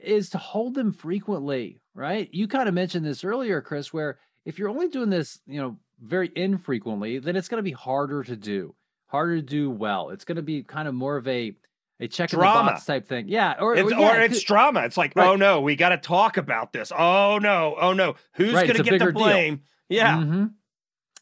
[0.00, 2.28] is to hold them frequently, right?
[2.30, 5.76] You kind of mentioned this earlier, Chris, where if you're only doing this, you know,
[6.00, 8.76] very infrequently, then it's going to be harder to do,
[9.08, 10.10] harder to do well.
[10.10, 11.56] It's going to be kind of more of a
[12.02, 12.60] a check drama.
[12.60, 13.28] in the box type thing.
[13.28, 14.80] Yeah, or it's, or, yeah, or it's it drama.
[14.80, 15.28] It's like, right.
[15.28, 16.92] oh no, we got to talk about this.
[16.96, 19.56] Oh no, oh no, who's right, going to get the blame?
[19.56, 19.98] Deal.
[19.98, 20.46] Yeah, mm-hmm.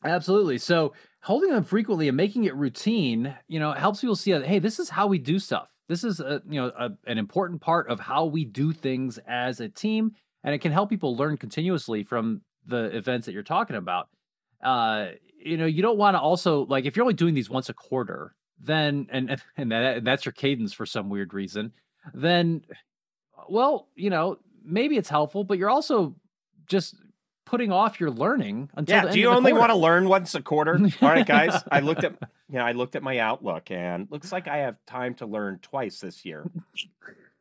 [0.04, 0.58] absolutely.
[0.58, 4.58] So holding them frequently and making it routine, you know, helps people see that hey,
[4.58, 5.68] this is how we do stuff.
[5.88, 9.60] This is a, you know a, an important part of how we do things as
[9.60, 10.12] a team,
[10.42, 14.08] and it can help people learn continuously from the events that you're talking about.
[14.62, 15.08] Uh,
[15.42, 17.74] you know, you don't want to also like if you're only doing these once a
[17.74, 21.72] quarter, then and and that, that's your cadence for some weird reason,
[22.14, 22.62] then
[23.48, 26.14] well, you know, maybe it's helpful, but you're also
[26.66, 26.94] just
[27.46, 29.10] putting off your learning until yeah.
[29.10, 30.78] do you only want to learn once a quarter?
[31.02, 31.62] All right, guys.
[31.70, 32.16] I looked at
[32.48, 35.58] you know I looked at my outlook and looks like I have time to learn
[35.62, 36.48] twice this year.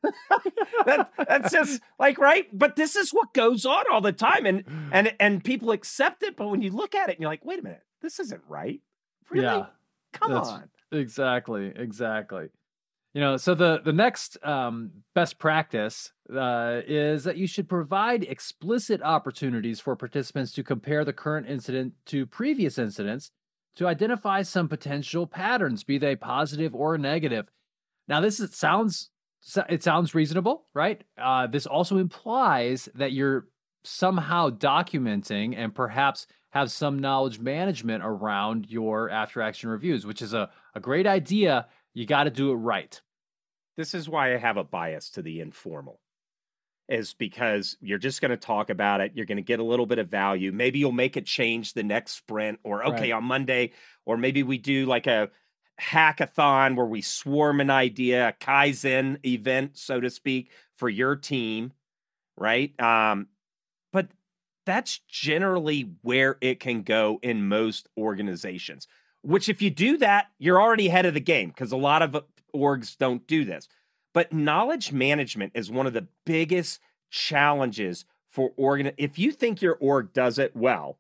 [0.86, 4.64] that, that's just like right, but this is what goes on all the time, and
[4.92, 6.38] and and people accept it.
[6.38, 8.80] But when you look at it, and you're like, wait a minute, this isn't right.
[9.30, 9.46] Really?
[9.46, 9.66] Yeah,
[10.14, 10.70] Come on.
[10.92, 11.72] Exactly.
[11.76, 12.50] Exactly.
[13.14, 18.24] You know, so the the next um, best practice uh, is that you should provide
[18.24, 23.32] explicit opportunities for participants to compare the current incident to previous incidents
[23.78, 27.48] to identify some potential patterns, be they positive or negative.
[28.08, 29.10] Now, this is, sounds
[29.70, 31.02] it sounds reasonable, right?
[31.18, 33.48] Uh, this also implies that you're
[33.84, 40.34] somehow documenting and perhaps have some knowledge management around your after action reviews, which is
[40.34, 41.68] a, a great idea.
[41.94, 43.00] You got to do it right.
[43.78, 46.02] This is why I have a bias to the informal,
[46.88, 49.12] is because you're just going to talk about it.
[49.16, 50.52] You're going to get a little bit of value.
[50.52, 53.18] Maybe you'll make a change the next sprint, or okay, right.
[53.18, 53.72] on Monday,
[54.06, 55.30] or maybe we do like a
[55.80, 61.72] hackathon where we swarm an idea, a Kaizen event, so to speak, for your team,
[62.36, 62.78] right?
[62.82, 63.28] Um,
[64.70, 68.88] that's generally where it can go in most organizations.
[69.22, 72.16] Which, if you do that, you're already ahead of the game because a lot of
[72.16, 72.22] uh,
[72.56, 73.68] orgs don't do this.
[74.14, 78.92] But knowledge management is one of the biggest challenges for organ.
[78.98, 81.00] If you think your org does it well,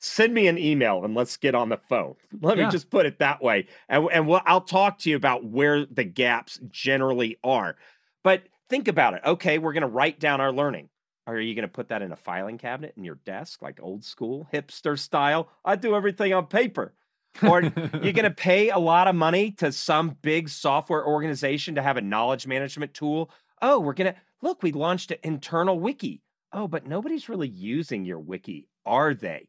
[0.00, 2.16] send me an email and let's get on the phone.
[2.40, 2.66] Let yeah.
[2.66, 3.66] me just put it that way.
[3.88, 7.76] And, and we'll, I'll talk to you about where the gaps generally are.
[8.24, 9.22] But think about it.
[9.24, 10.88] Okay, we're going to write down our learning.
[11.26, 14.04] Are you going to put that in a filing cabinet in your desk, like old
[14.04, 15.48] school hipster style?
[15.64, 16.94] I do everything on paper.
[17.42, 17.70] or you're
[18.12, 22.02] going to pay a lot of money to some big software organization to have a
[22.02, 23.30] knowledge management tool.
[23.60, 26.22] Oh, we're going to look, we launched an internal wiki.
[26.52, 29.48] Oh, but nobody's really using your wiki, are they?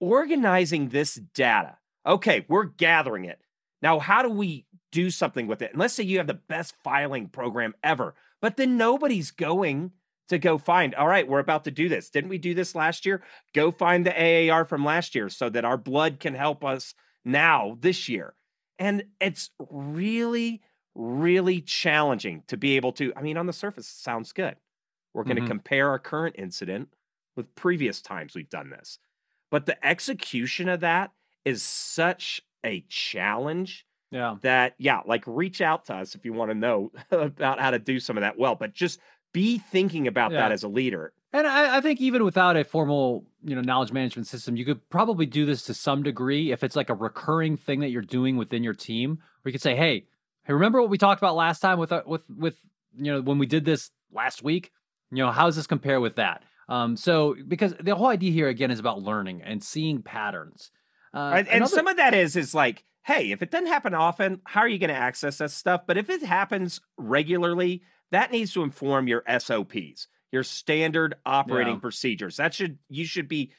[0.00, 1.78] organizing this data.
[2.06, 3.40] Okay, we're gathering it.
[3.80, 5.72] Now, how do we do something with it?
[5.72, 9.92] And let's say you have the best filing program ever, but then nobody's going
[10.28, 12.10] to go find, all right, we're about to do this.
[12.10, 13.22] Didn't we do this last year?
[13.54, 16.94] Go find the AAR from last year so that our blood can help us
[17.24, 18.34] now this year.
[18.78, 20.62] And it's really,
[20.94, 23.12] really challenging to be able to.
[23.16, 24.56] I mean, on the surface, sounds good.
[25.12, 25.48] We're going to mm-hmm.
[25.48, 26.88] compare our current incident
[27.36, 28.98] with previous times we've done this.
[29.50, 31.12] But the execution of that
[31.44, 33.86] is such a challenge.
[34.10, 34.36] Yeah.
[34.42, 37.78] That, yeah, like reach out to us if you want to know about how to
[37.78, 39.00] do some of that well, but just
[39.34, 40.38] be thinking about yeah.
[40.38, 41.12] that as a leader.
[41.34, 44.88] And I, I, think even without a formal, you know, knowledge management system, you could
[44.88, 48.36] probably do this to some degree if it's like a recurring thing that you're doing
[48.36, 49.18] within your team.
[49.42, 50.06] Where you could say, "Hey,
[50.44, 52.54] hey, remember what we talked about last time with uh, with with
[52.96, 54.70] you know when we did this last week?
[55.10, 56.44] You know, how does this compare with that?
[56.68, 60.70] Um, so because the whole idea here again is about learning and seeing patterns.
[61.12, 61.74] Uh, and, and another...
[61.74, 64.78] some of that is is like, hey, if it doesn't happen often, how are you
[64.78, 65.82] going to access that stuff?
[65.86, 71.80] But if it happens regularly, that needs to inform your SOPs, your standard operating yeah.
[71.80, 72.36] procedures.
[72.36, 73.50] That should you should be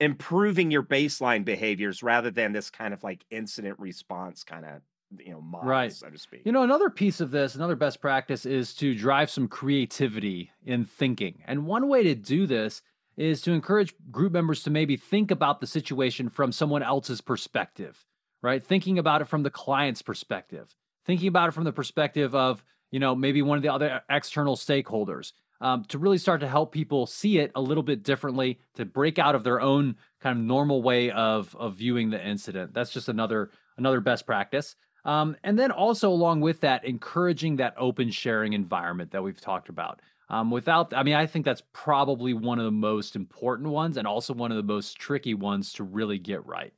[0.00, 4.82] improving your baseline behaviors rather than this kind of like incident response kind of
[5.18, 5.92] you know model, right.
[5.92, 6.42] so to speak.
[6.44, 10.84] You know, another piece of this, another best practice is to drive some creativity in
[10.84, 11.42] thinking.
[11.46, 12.82] And one way to do this
[13.16, 18.06] is to encourage group members to maybe think about the situation from someone else's perspective,
[18.40, 18.62] right?
[18.62, 20.74] Thinking about it from the client's perspective,
[21.04, 24.54] thinking about it from the perspective of, you know, maybe one of the other external
[24.54, 25.32] stakeholders.
[25.60, 29.20] Um, to really start to help people see it a little bit differently, to break
[29.20, 32.74] out of their own kind of normal way of of viewing the incident.
[32.74, 34.74] That's just another another best practice.
[35.04, 39.68] Um, and then also along with that, encouraging that open sharing environment that we've talked
[39.68, 40.00] about.
[40.28, 44.06] Um, without, I mean, I think that's probably one of the most important ones and
[44.06, 46.72] also one of the most tricky ones to really get right.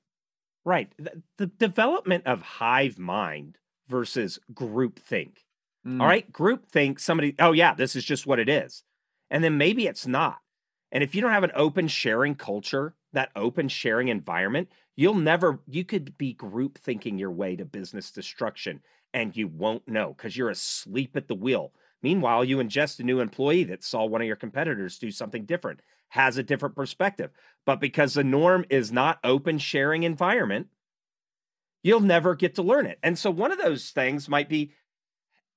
[0.65, 0.91] Right.
[0.99, 5.45] The, the development of hive mind versus group think.
[5.87, 6.01] Mm.
[6.01, 6.31] All right.
[6.33, 8.83] Group think somebody, oh, yeah, this is just what it is.
[9.31, 10.39] And then maybe it's not.
[10.93, 15.61] And if you don't have an open sharing culture, that open sharing environment, You'll never,
[15.67, 18.81] you could be group thinking your way to business destruction
[19.13, 21.73] and you won't know because you're asleep at the wheel.
[22.03, 25.81] Meanwhile, you ingest a new employee that saw one of your competitors do something different,
[26.11, 27.31] has a different perspective.
[27.65, 30.69] But because the norm is not open sharing environment,
[31.83, 32.99] you'll never get to learn it.
[33.03, 34.73] And so one of those things might be,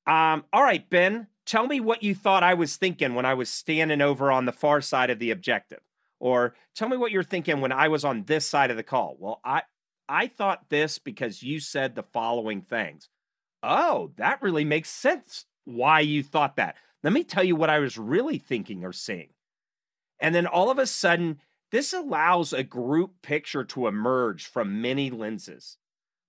[0.08, 3.50] um, all right, Ben, tell me what you thought I was thinking when I was
[3.50, 5.82] standing over on the far side of the objective.
[6.20, 9.16] Or tell me what you're thinking when I was on this side of the call.
[9.20, 9.64] Well, I
[10.10, 13.10] I thought this because you said the following things.
[13.62, 16.76] Oh, that really makes sense why you thought that.
[17.04, 19.30] Let me tell you what I was really thinking or seeing.
[20.20, 21.40] And then all of a sudden,
[21.72, 25.78] this allows a group picture to emerge from many lenses,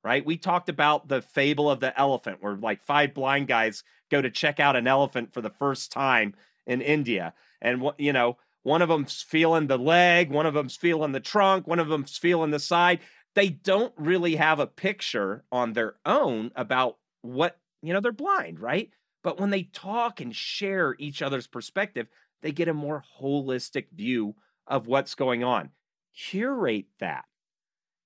[0.04, 0.24] right?
[0.24, 4.30] We talked about the fable of the elephant, where like five blind guys go to
[4.30, 6.34] check out an elephant for the first time
[6.66, 7.34] in India.
[7.60, 11.66] And, you know, one of them's feeling the leg, one of them's feeling the trunk,
[11.66, 13.00] one of them's feeling the side.
[13.34, 18.60] They don't really have a picture on their own about what, you know, they're blind,
[18.60, 18.90] right?
[19.22, 22.08] But when they talk and share each other's perspective,
[22.42, 24.34] they get a more holistic view
[24.66, 25.70] of what's going on.
[26.14, 27.24] Curate that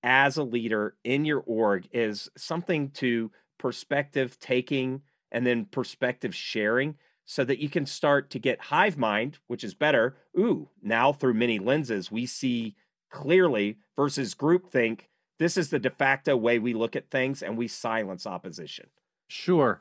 [0.02, 6.96] as a leader in your org is something to perspective taking and then perspective sharing
[7.24, 10.16] so that you can start to get hive mind, which is better.
[10.38, 12.74] Ooh, now through many lenses, we see
[13.10, 15.02] clearly versus groupthink.
[15.38, 18.88] This is the de facto way we look at things and we silence opposition.
[19.28, 19.80] Sure.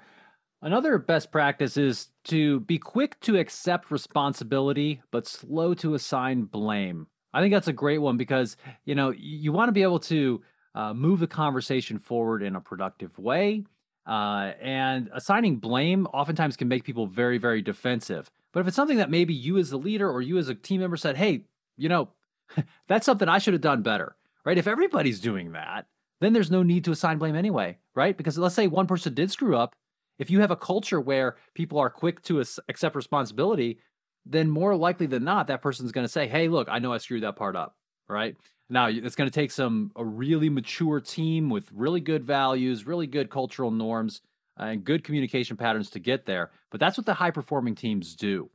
[0.61, 7.07] Another best practice is to be quick to accept responsibility, but slow to assign blame.
[7.34, 10.41] I think that's a great one because, you know, you want to be able to
[10.75, 13.63] uh, move the conversation forward in a productive way.
[14.05, 18.29] Uh, and assigning blame oftentimes can make people very, very defensive.
[18.51, 20.82] But if it's something that maybe you as a leader or you as a team
[20.82, 21.45] member said, hey,
[21.77, 22.09] you know,
[22.88, 24.57] that's something I should have done better, right?
[24.57, 25.86] If everybody's doing that,
[26.19, 28.17] then there's no need to assign blame anyway, right?
[28.17, 29.73] Because let's say one person did screw up
[30.21, 33.79] if you have a culture where people are quick to accept responsibility,
[34.26, 36.97] then more likely than not, that person's going to say, "Hey, look, I know I
[36.97, 37.76] screwed that part up."
[38.07, 38.36] Right
[38.69, 43.07] now, it's going to take some a really mature team with really good values, really
[43.07, 44.22] good cultural norms,
[44.57, 46.51] and good communication patterns to get there.
[46.69, 48.49] But that's what the high performing teams do.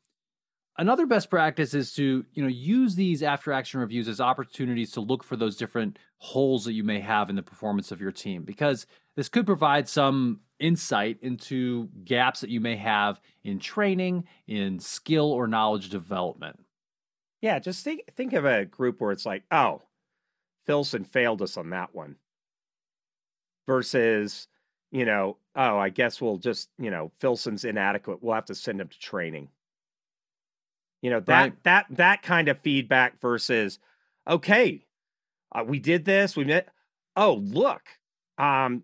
[0.78, 5.00] Another best practice is to, you know, use these after action reviews as opportunities to
[5.00, 8.42] look for those different holes that you may have in the performance of your team
[8.42, 8.86] because
[9.16, 15.32] this could provide some insight into gaps that you may have in training, in skill
[15.32, 16.60] or knowledge development.
[17.40, 19.82] Yeah, just think think of a group where it's like, oh,
[20.66, 22.16] Filson failed us on that one.
[23.66, 24.48] Versus,
[24.90, 28.22] you know, oh, I guess we'll just, you know, Filson's inadequate.
[28.22, 29.48] We'll have to send him to training.
[31.02, 31.62] You know, that right.
[31.64, 33.78] that that kind of feedback versus,
[34.26, 34.86] okay,
[35.54, 36.68] uh, we did this, we met.
[37.16, 37.82] Oh, look,
[38.38, 38.82] um,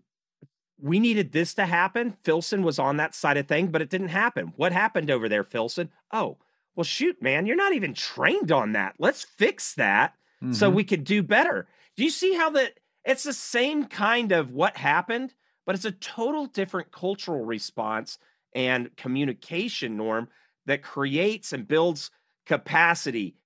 [0.82, 2.16] we needed this to happen.
[2.24, 4.52] Filson was on that side of thing, but it didn't happen.
[4.56, 5.90] What happened over there, Filson?
[6.10, 6.38] Oh,
[6.74, 8.94] well, shoot, man, you're not even trained on that.
[8.98, 10.52] Let's fix that mm-hmm.
[10.52, 11.68] so we could do better.
[11.96, 15.92] Do you see how that it's the same kind of what happened, but it's a
[15.92, 18.18] total different cultural response
[18.54, 20.28] and communication norm
[20.66, 22.10] that creates and builds
[22.46, 23.36] capacity,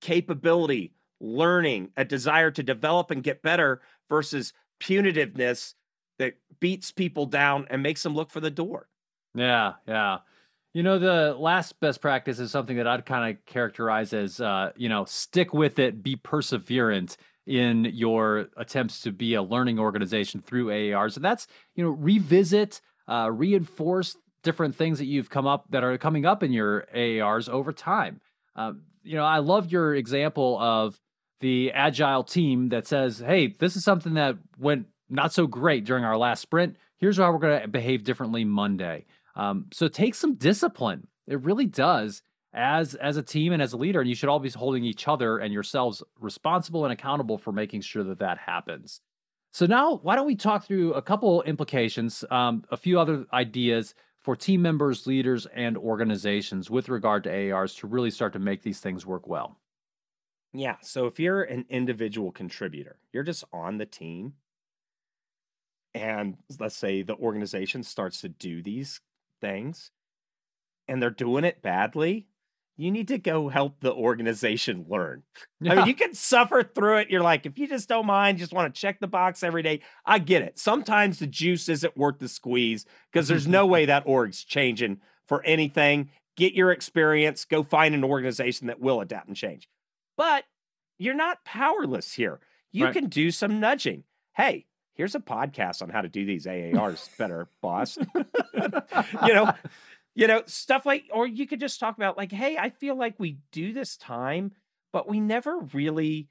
[0.00, 5.74] capability, learning, a desire to develop and get better versus punitiveness
[6.18, 8.88] that beats people down and makes them look for the door.
[9.34, 10.18] Yeah, yeah.
[10.72, 14.72] You know, the last best practice is something that I'd kind of characterize as, uh,
[14.76, 20.42] you know, stick with it, be perseverant in your attempts to be a learning organization
[20.42, 21.16] through AARs.
[21.16, 25.96] And that's, you know, revisit, uh, reinforce different things that you've come up that are
[25.98, 28.20] coming up in your AARs over time.
[28.54, 31.00] Um, you know, I love your example of
[31.40, 36.04] the agile team that says, hey, this is something that went not so great during
[36.04, 36.76] our last sprint.
[36.98, 39.06] Here's how we're going to behave differently Monday.
[39.34, 41.06] Um, so take some discipline.
[41.26, 42.22] It really does
[42.54, 45.06] as as a team and as a leader, and you should all be holding each
[45.06, 49.00] other and yourselves responsible and accountable for making sure that that happens.
[49.52, 53.94] So now, why don't we talk through a couple implications, um, a few other ideas
[54.20, 58.62] for team members, leaders, and organizations with regard to AARs to really start to make
[58.62, 59.58] these things work well.
[60.52, 60.76] Yeah.
[60.82, 64.34] So if you're an individual contributor, you're just on the team,
[65.96, 69.00] and let's say the organization starts to do these
[69.40, 69.90] things
[70.86, 72.26] and they're doing it badly,
[72.76, 75.22] you need to go help the organization learn.
[75.58, 75.72] Yeah.
[75.72, 77.10] I mean, you can suffer through it.
[77.10, 79.80] You're like, if you just don't mind, just want to check the box every day.
[80.04, 80.58] I get it.
[80.58, 85.42] Sometimes the juice isn't worth the squeeze because there's no way that org's changing for
[85.44, 86.10] anything.
[86.36, 89.66] Get your experience, go find an organization that will adapt and change.
[90.18, 90.44] But
[90.98, 92.40] you're not powerless here.
[92.70, 92.92] You right.
[92.92, 94.04] can do some nudging.
[94.34, 94.66] Hey,
[94.96, 97.98] here's a podcast on how to do these AARs better, boss.
[99.26, 99.52] you know,
[100.14, 103.14] you know, stuff like, or you could just talk about like, hey, I feel like
[103.18, 104.52] we do this time,
[104.92, 106.28] but we never really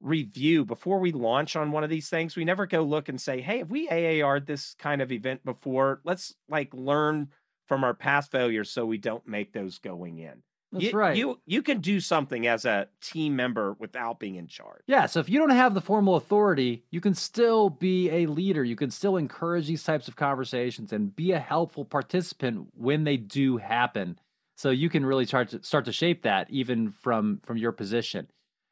[0.00, 2.36] review before we launch on one of these things.
[2.36, 6.00] We never go look and say, hey, have we AAR'd this kind of event before?
[6.04, 7.28] Let's like learn
[7.66, 10.42] from our past failures so we don't make those going in.
[10.70, 11.16] That's you, right.
[11.16, 14.82] You you can do something as a team member without being in charge.
[14.86, 15.06] Yeah.
[15.06, 18.62] So if you don't have the formal authority, you can still be a leader.
[18.62, 23.16] You can still encourage these types of conversations and be a helpful participant when they
[23.16, 24.18] do happen.
[24.56, 28.28] So you can really start to start to shape that even from from your position.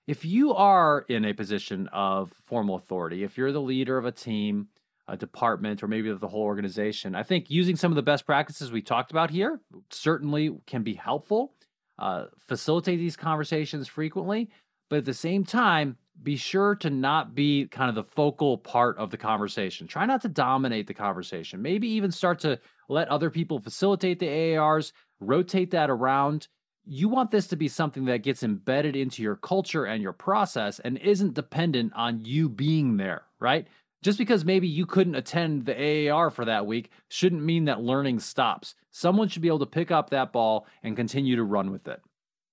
[0.06, 4.12] if you are in a position of formal authority, if you're the leader of a
[4.12, 4.68] team,
[5.08, 8.24] a department, or maybe of the whole organization, I think using some of the best
[8.24, 11.52] practices we talked about here certainly can be helpful.
[11.98, 14.50] Uh, facilitate these conversations frequently,
[14.90, 18.96] but at the same time, be sure to not be kind of the focal part
[18.98, 19.86] of the conversation.
[19.86, 21.62] Try not to dominate the conversation.
[21.62, 26.48] Maybe even start to let other people facilitate the AARs, rotate that around.
[26.84, 30.78] You want this to be something that gets embedded into your culture and your process
[30.78, 33.66] and isn't dependent on you being there, right?
[34.02, 38.20] Just because maybe you couldn't attend the AAR for that week shouldn't mean that learning
[38.20, 38.74] stops.
[38.90, 42.00] Someone should be able to pick up that ball and continue to run with it.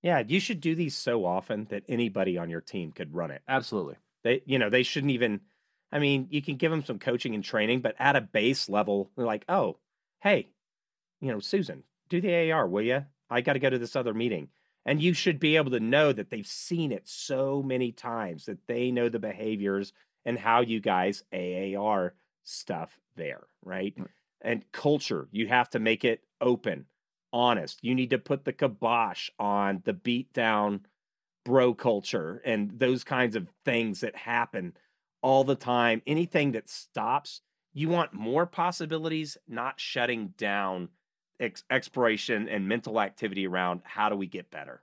[0.01, 3.41] Yeah, you should do these so often that anybody on your team could run it.
[3.47, 3.95] Absolutely.
[4.23, 5.41] They, you know, they shouldn't even.
[5.91, 9.11] I mean, you can give them some coaching and training, but at a base level,
[9.15, 9.77] they're like, oh,
[10.21, 10.49] hey,
[11.21, 13.05] you know, Susan, do the AR, will you?
[13.29, 14.49] I got to go to this other meeting.
[14.85, 18.67] And you should be able to know that they've seen it so many times that
[18.67, 19.93] they know the behaviors
[20.25, 22.13] and how you guys AAR
[22.43, 23.93] stuff there, right?
[23.97, 24.07] right?
[24.41, 26.85] And culture, you have to make it open
[27.31, 27.79] honest.
[27.81, 30.85] You need to put the kibosh on the beat down
[31.43, 34.73] bro culture and those kinds of things that happen
[35.21, 36.01] all the time.
[36.05, 37.41] Anything that stops,
[37.73, 40.89] you want more possibilities, not shutting down
[41.39, 44.81] ex- exploration and mental activity around how do we get better.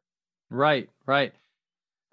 [0.51, 1.33] Right, right.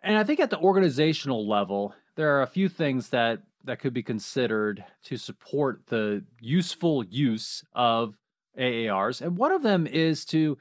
[0.04, 3.94] And I think at the organizational level, there are a few things that that could
[3.94, 8.18] be considered to support the useful use of
[8.58, 10.58] AARs, and one of them is to,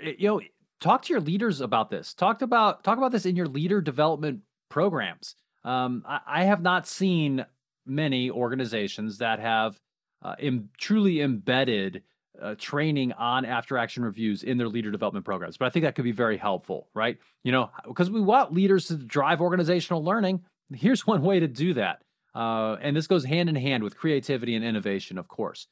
[0.00, 0.40] eh, you know,
[0.80, 2.14] talk to your leaders about this.
[2.14, 5.34] Talk about talk about this in your leader development programs.
[5.64, 7.44] Um, I, I, have not seen
[7.84, 9.80] many organizations that have
[10.22, 12.02] uh, Im- truly embedded
[12.40, 15.56] uh, training on after action reviews in their leader development programs.
[15.56, 17.18] But I think that could be very helpful, right?
[17.42, 20.42] You know, because we want leaders to drive organizational learning.
[20.74, 22.02] Here's one way to do that.
[22.34, 25.66] Uh, and this goes hand in hand with creativity and innovation, of course.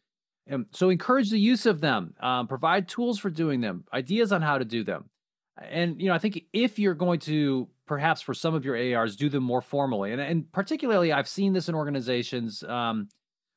[0.51, 2.15] Um, so encourage the use of them.
[2.21, 5.11] Um, provide tools for doing them, ideas on how to do them.
[5.59, 9.17] And you know, I think if you're going to perhaps for some of your ARs
[9.17, 13.09] do them more formally, and, and particularly I've seen this in organizations um,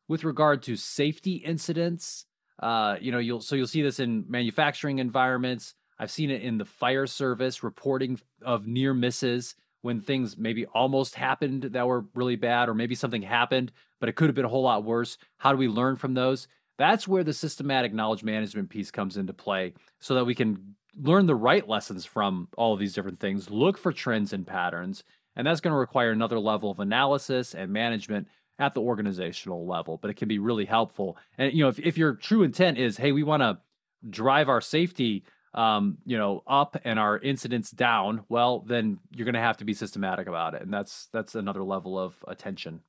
[0.08, 2.26] with regard to safety incidents.
[2.62, 5.74] Uh, you know, you'll so you'll see this in manufacturing environments.
[5.98, 11.16] I've seen it in the fire service reporting of near misses when things maybe almost
[11.16, 14.50] happened that were really bad, or maybe something happened, but it could have been a
[14.50, 15.18] whole lot worse.
[15.38, 16.48] How do we learn from those?
[16.78, 21.28] That's where the systematic knowledge management piece comes into play so that we can learn
[21.28, 25.04] the right lessons from all of these different things, look for trends and patterns.
[25.36, 28.28] And that's going to require another level of analysis and management
[28.58, 31.18] at the organizational level, but it can be really helpful.
[31.38, 33.60] And, you know, if, if your true intent is, hey, we want to
[34.10, 35.24] drive our safety
[35.54, 39.66] um, you know, up and our incidents down, well, then you're going to have to
[39.66, 42.82] be systematic about it, and that's that's another level of attention.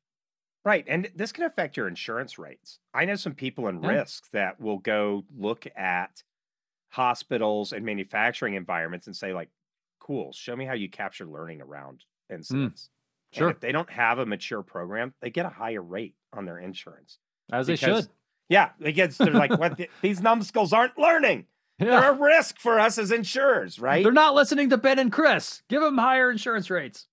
[0.65, 0.85] Right.
[0.87, 2.79] And this can affect your insurance rates.
[2.93, 3.91] I know some people in yeah.
[3.91, 6.23] risk that will go look at
[6.91, 9.49] hospitals and manufacturing environments and say, like,
[10.01, 12.37] cool, show me how you capture learning around hmm.
[12.37, 12.91] incidents.
[13.33, 13.39] Mm.
[13.39, 13.49] Sure.
[13.49, 16.59] And if they don't have a mature program, they get a higher rate on their
[16.59, 17.19] insurance.
[17.51, 18.09] As because, they should.
[18.49, 18.71] Yeah.
[18.79, 21.47] Because they're like, what the, these numbskulls aren't learning.
[21.81, 22.01] Yeah.
[22.01, 24.03] They're a risk for us as insurers, right?
[24.03, 25.63] They're not listening to Ben and Chris.
[25.69, 27.07] Give them higher insurance rates.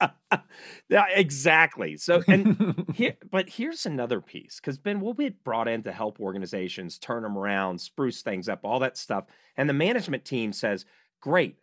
[0.88, 1.96] yeah, exactly.
[1.96, 6.20] So, and here, but here's another piece because Ben, we'll be brought in to help
[6.20, 9.24] organizations turn them around, spruce things up, all that stuff.
[9.56, 10.84] And the management team says,
[11.20, 11.56] great,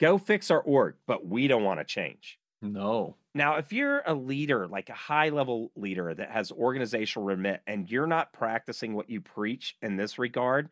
[0.00, 2.38] go fix our org, but we don't want to change.
[2.60, 3.16] No.
[3.34, 7.88] Now, if you're a leader, like a high level leader that has organizational remit, and
[7.88, 10.68] you're not practicing what you preach in this regard,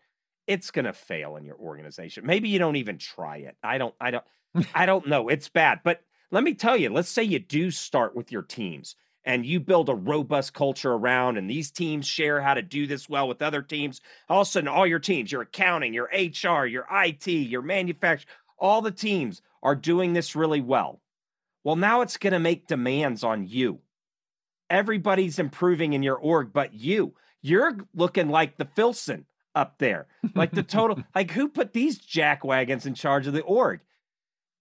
[0.47, 2.27] it's going to fail in your organization.
[2.27, 3.57] Maybe you don't even try it.
[3.63, 4.25] I don't, I don't,
[4.75, 5.29] I don't know.
[5.29, 5.81] It's bad.
[5.85, 9.59] But let me tell you, let's say you do start with your teams and you
[9.59, 13.43] build a robust culture around, and these teams share how to do this well with
[13.43, 14.01] other teams.
[14.29, 18.33] All of a sudden, all your teams, your accounting, your HR, your IT, your manufacturing,
[18.57, 21.01] all the teams are doing this really well.
[21.65, 23.81] Well, now it's going to make demands on you.
[24.71, 27.15] Everybody's improving in your org, but you.
[27.43, 29.27] You're looking like the Filson
[29.57, 33.43] up there, like the total, like who put these jack wagons in charge of the
[33.43, 33.81] org?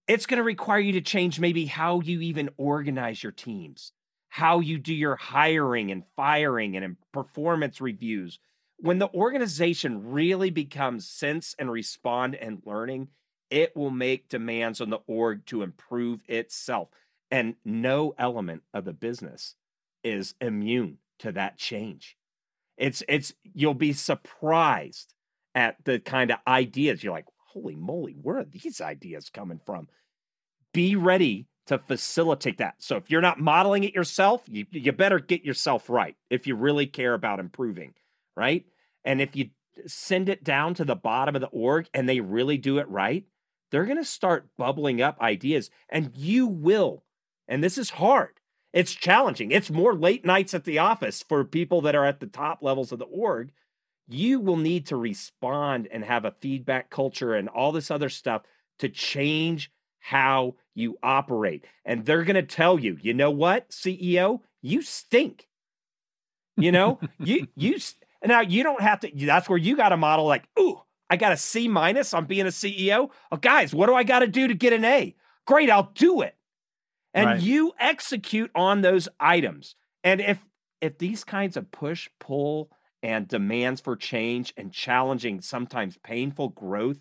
[0.08, 3.92] it's going to require you to change maybe how you even organize your teams,
[4.28, 8.38] how you do your hiring and firing and performance reviews.
[8.78, 13.08] When the organization really becomes sense and respond and learning,
[13.50, 16.88] it will make demands on the org to improve itself.
[17.30, 19.56] And no element of the business
[20.04, 22.16] is immune to that change.
[22.76, 25.14] It's it's you'll be surprised
[25.54, 29.88] at the kind of ideas you're like, holy moly, where are these ideas coming from?
[30.72, 32.74] Be ready to facilitate that.
[32.78, 36.54] So if you're not modeling it yourself, you, you better get yourself right if you
[36.54, 37.94] really care about improving,
[38.36, 38.64] right?
[39.04, 39.50] And if you
[39.86, 43.24] send it down to the bottom of the org and they really do it right,
[43.70, 47.04] they're going to start bubbling up ideas and you will.
[47.48, 48.35] And this is hard.
[48.76, 49.52] It's challenging.
[49.52, 52.92] It's more late nights at the office for people that are at the top levels
[52.92, 53.50] of the org.
[54.06, 58.42] You will need to respond and have a feedback culture and all this other stuff
[58.80, 61.64] to change how you operate.
[61.86, 65.48] And they're going to tell you, you know what, CEO, you stink.
[66.58, 67.78] You know, you you
[68.26, 69.10] now you don't have to.
[69.14, 72.44] That's where you got to model like, ooh, I got a C minus on being
[72.44, 73.08] a CEO.
[73.32, 75.16] Oh, guys, what do I got to do to get an A?
[75.46, 76.35] Great, I'll do it.
[77.16, 77.40] And right.
[77.40, 79.74] you execute on those items.
[80.04, 80.38] And if
[80.82, 82.70] if these kinds of push pull
[83.02, 86.98] and demands for change and challenging, sometimes painful growth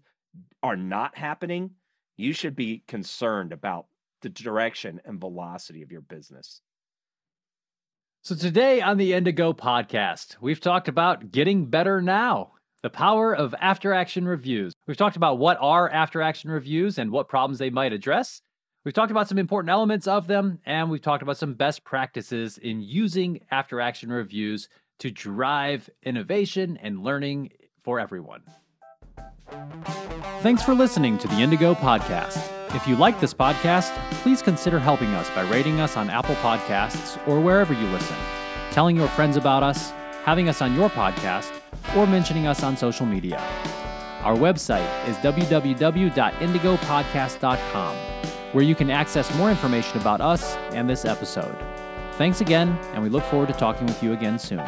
[0.63, 1.71] are not happening,
[2.15, 3.87] you should be concerned about
[4.21, 6.61] the direction and velocity of your business.
[8.21, 13.53] So, today on the Indigo podcast, we've talked about getting better now, the power of
[13.59, 14.73] after action reviews.
[14.87, 18.41] We've talked about what are after action reviews and what problems they might address.
[18.85, 22.59] We've talked about some important elements of them, and we've talked about some best practices
[22.59, 24.69] in using after action reviews
[24.99, 28.43] to drive innovation and learning for everyone.
[30.41, 32.37] Thanks for listening to the Indigo Podcast.
[32.75, 37.17] If you like this podcast, please consider helping us by rating us on Apple Podcasts
[37.27, 38.15] or wherever you listen,
[38.69, 39.89] telling your friends about us,
[40.23, 41.51] having us on your podcast,
[41.95, 43.39] or mentioning us on social media.
[44.21, 47.95] Our website is www.indigopodcast.com,
[48.55, 51.57] where you can access more information about us and this episode.
[52.13, 54.63] Thanks again, and we look forward to talking with you again soon.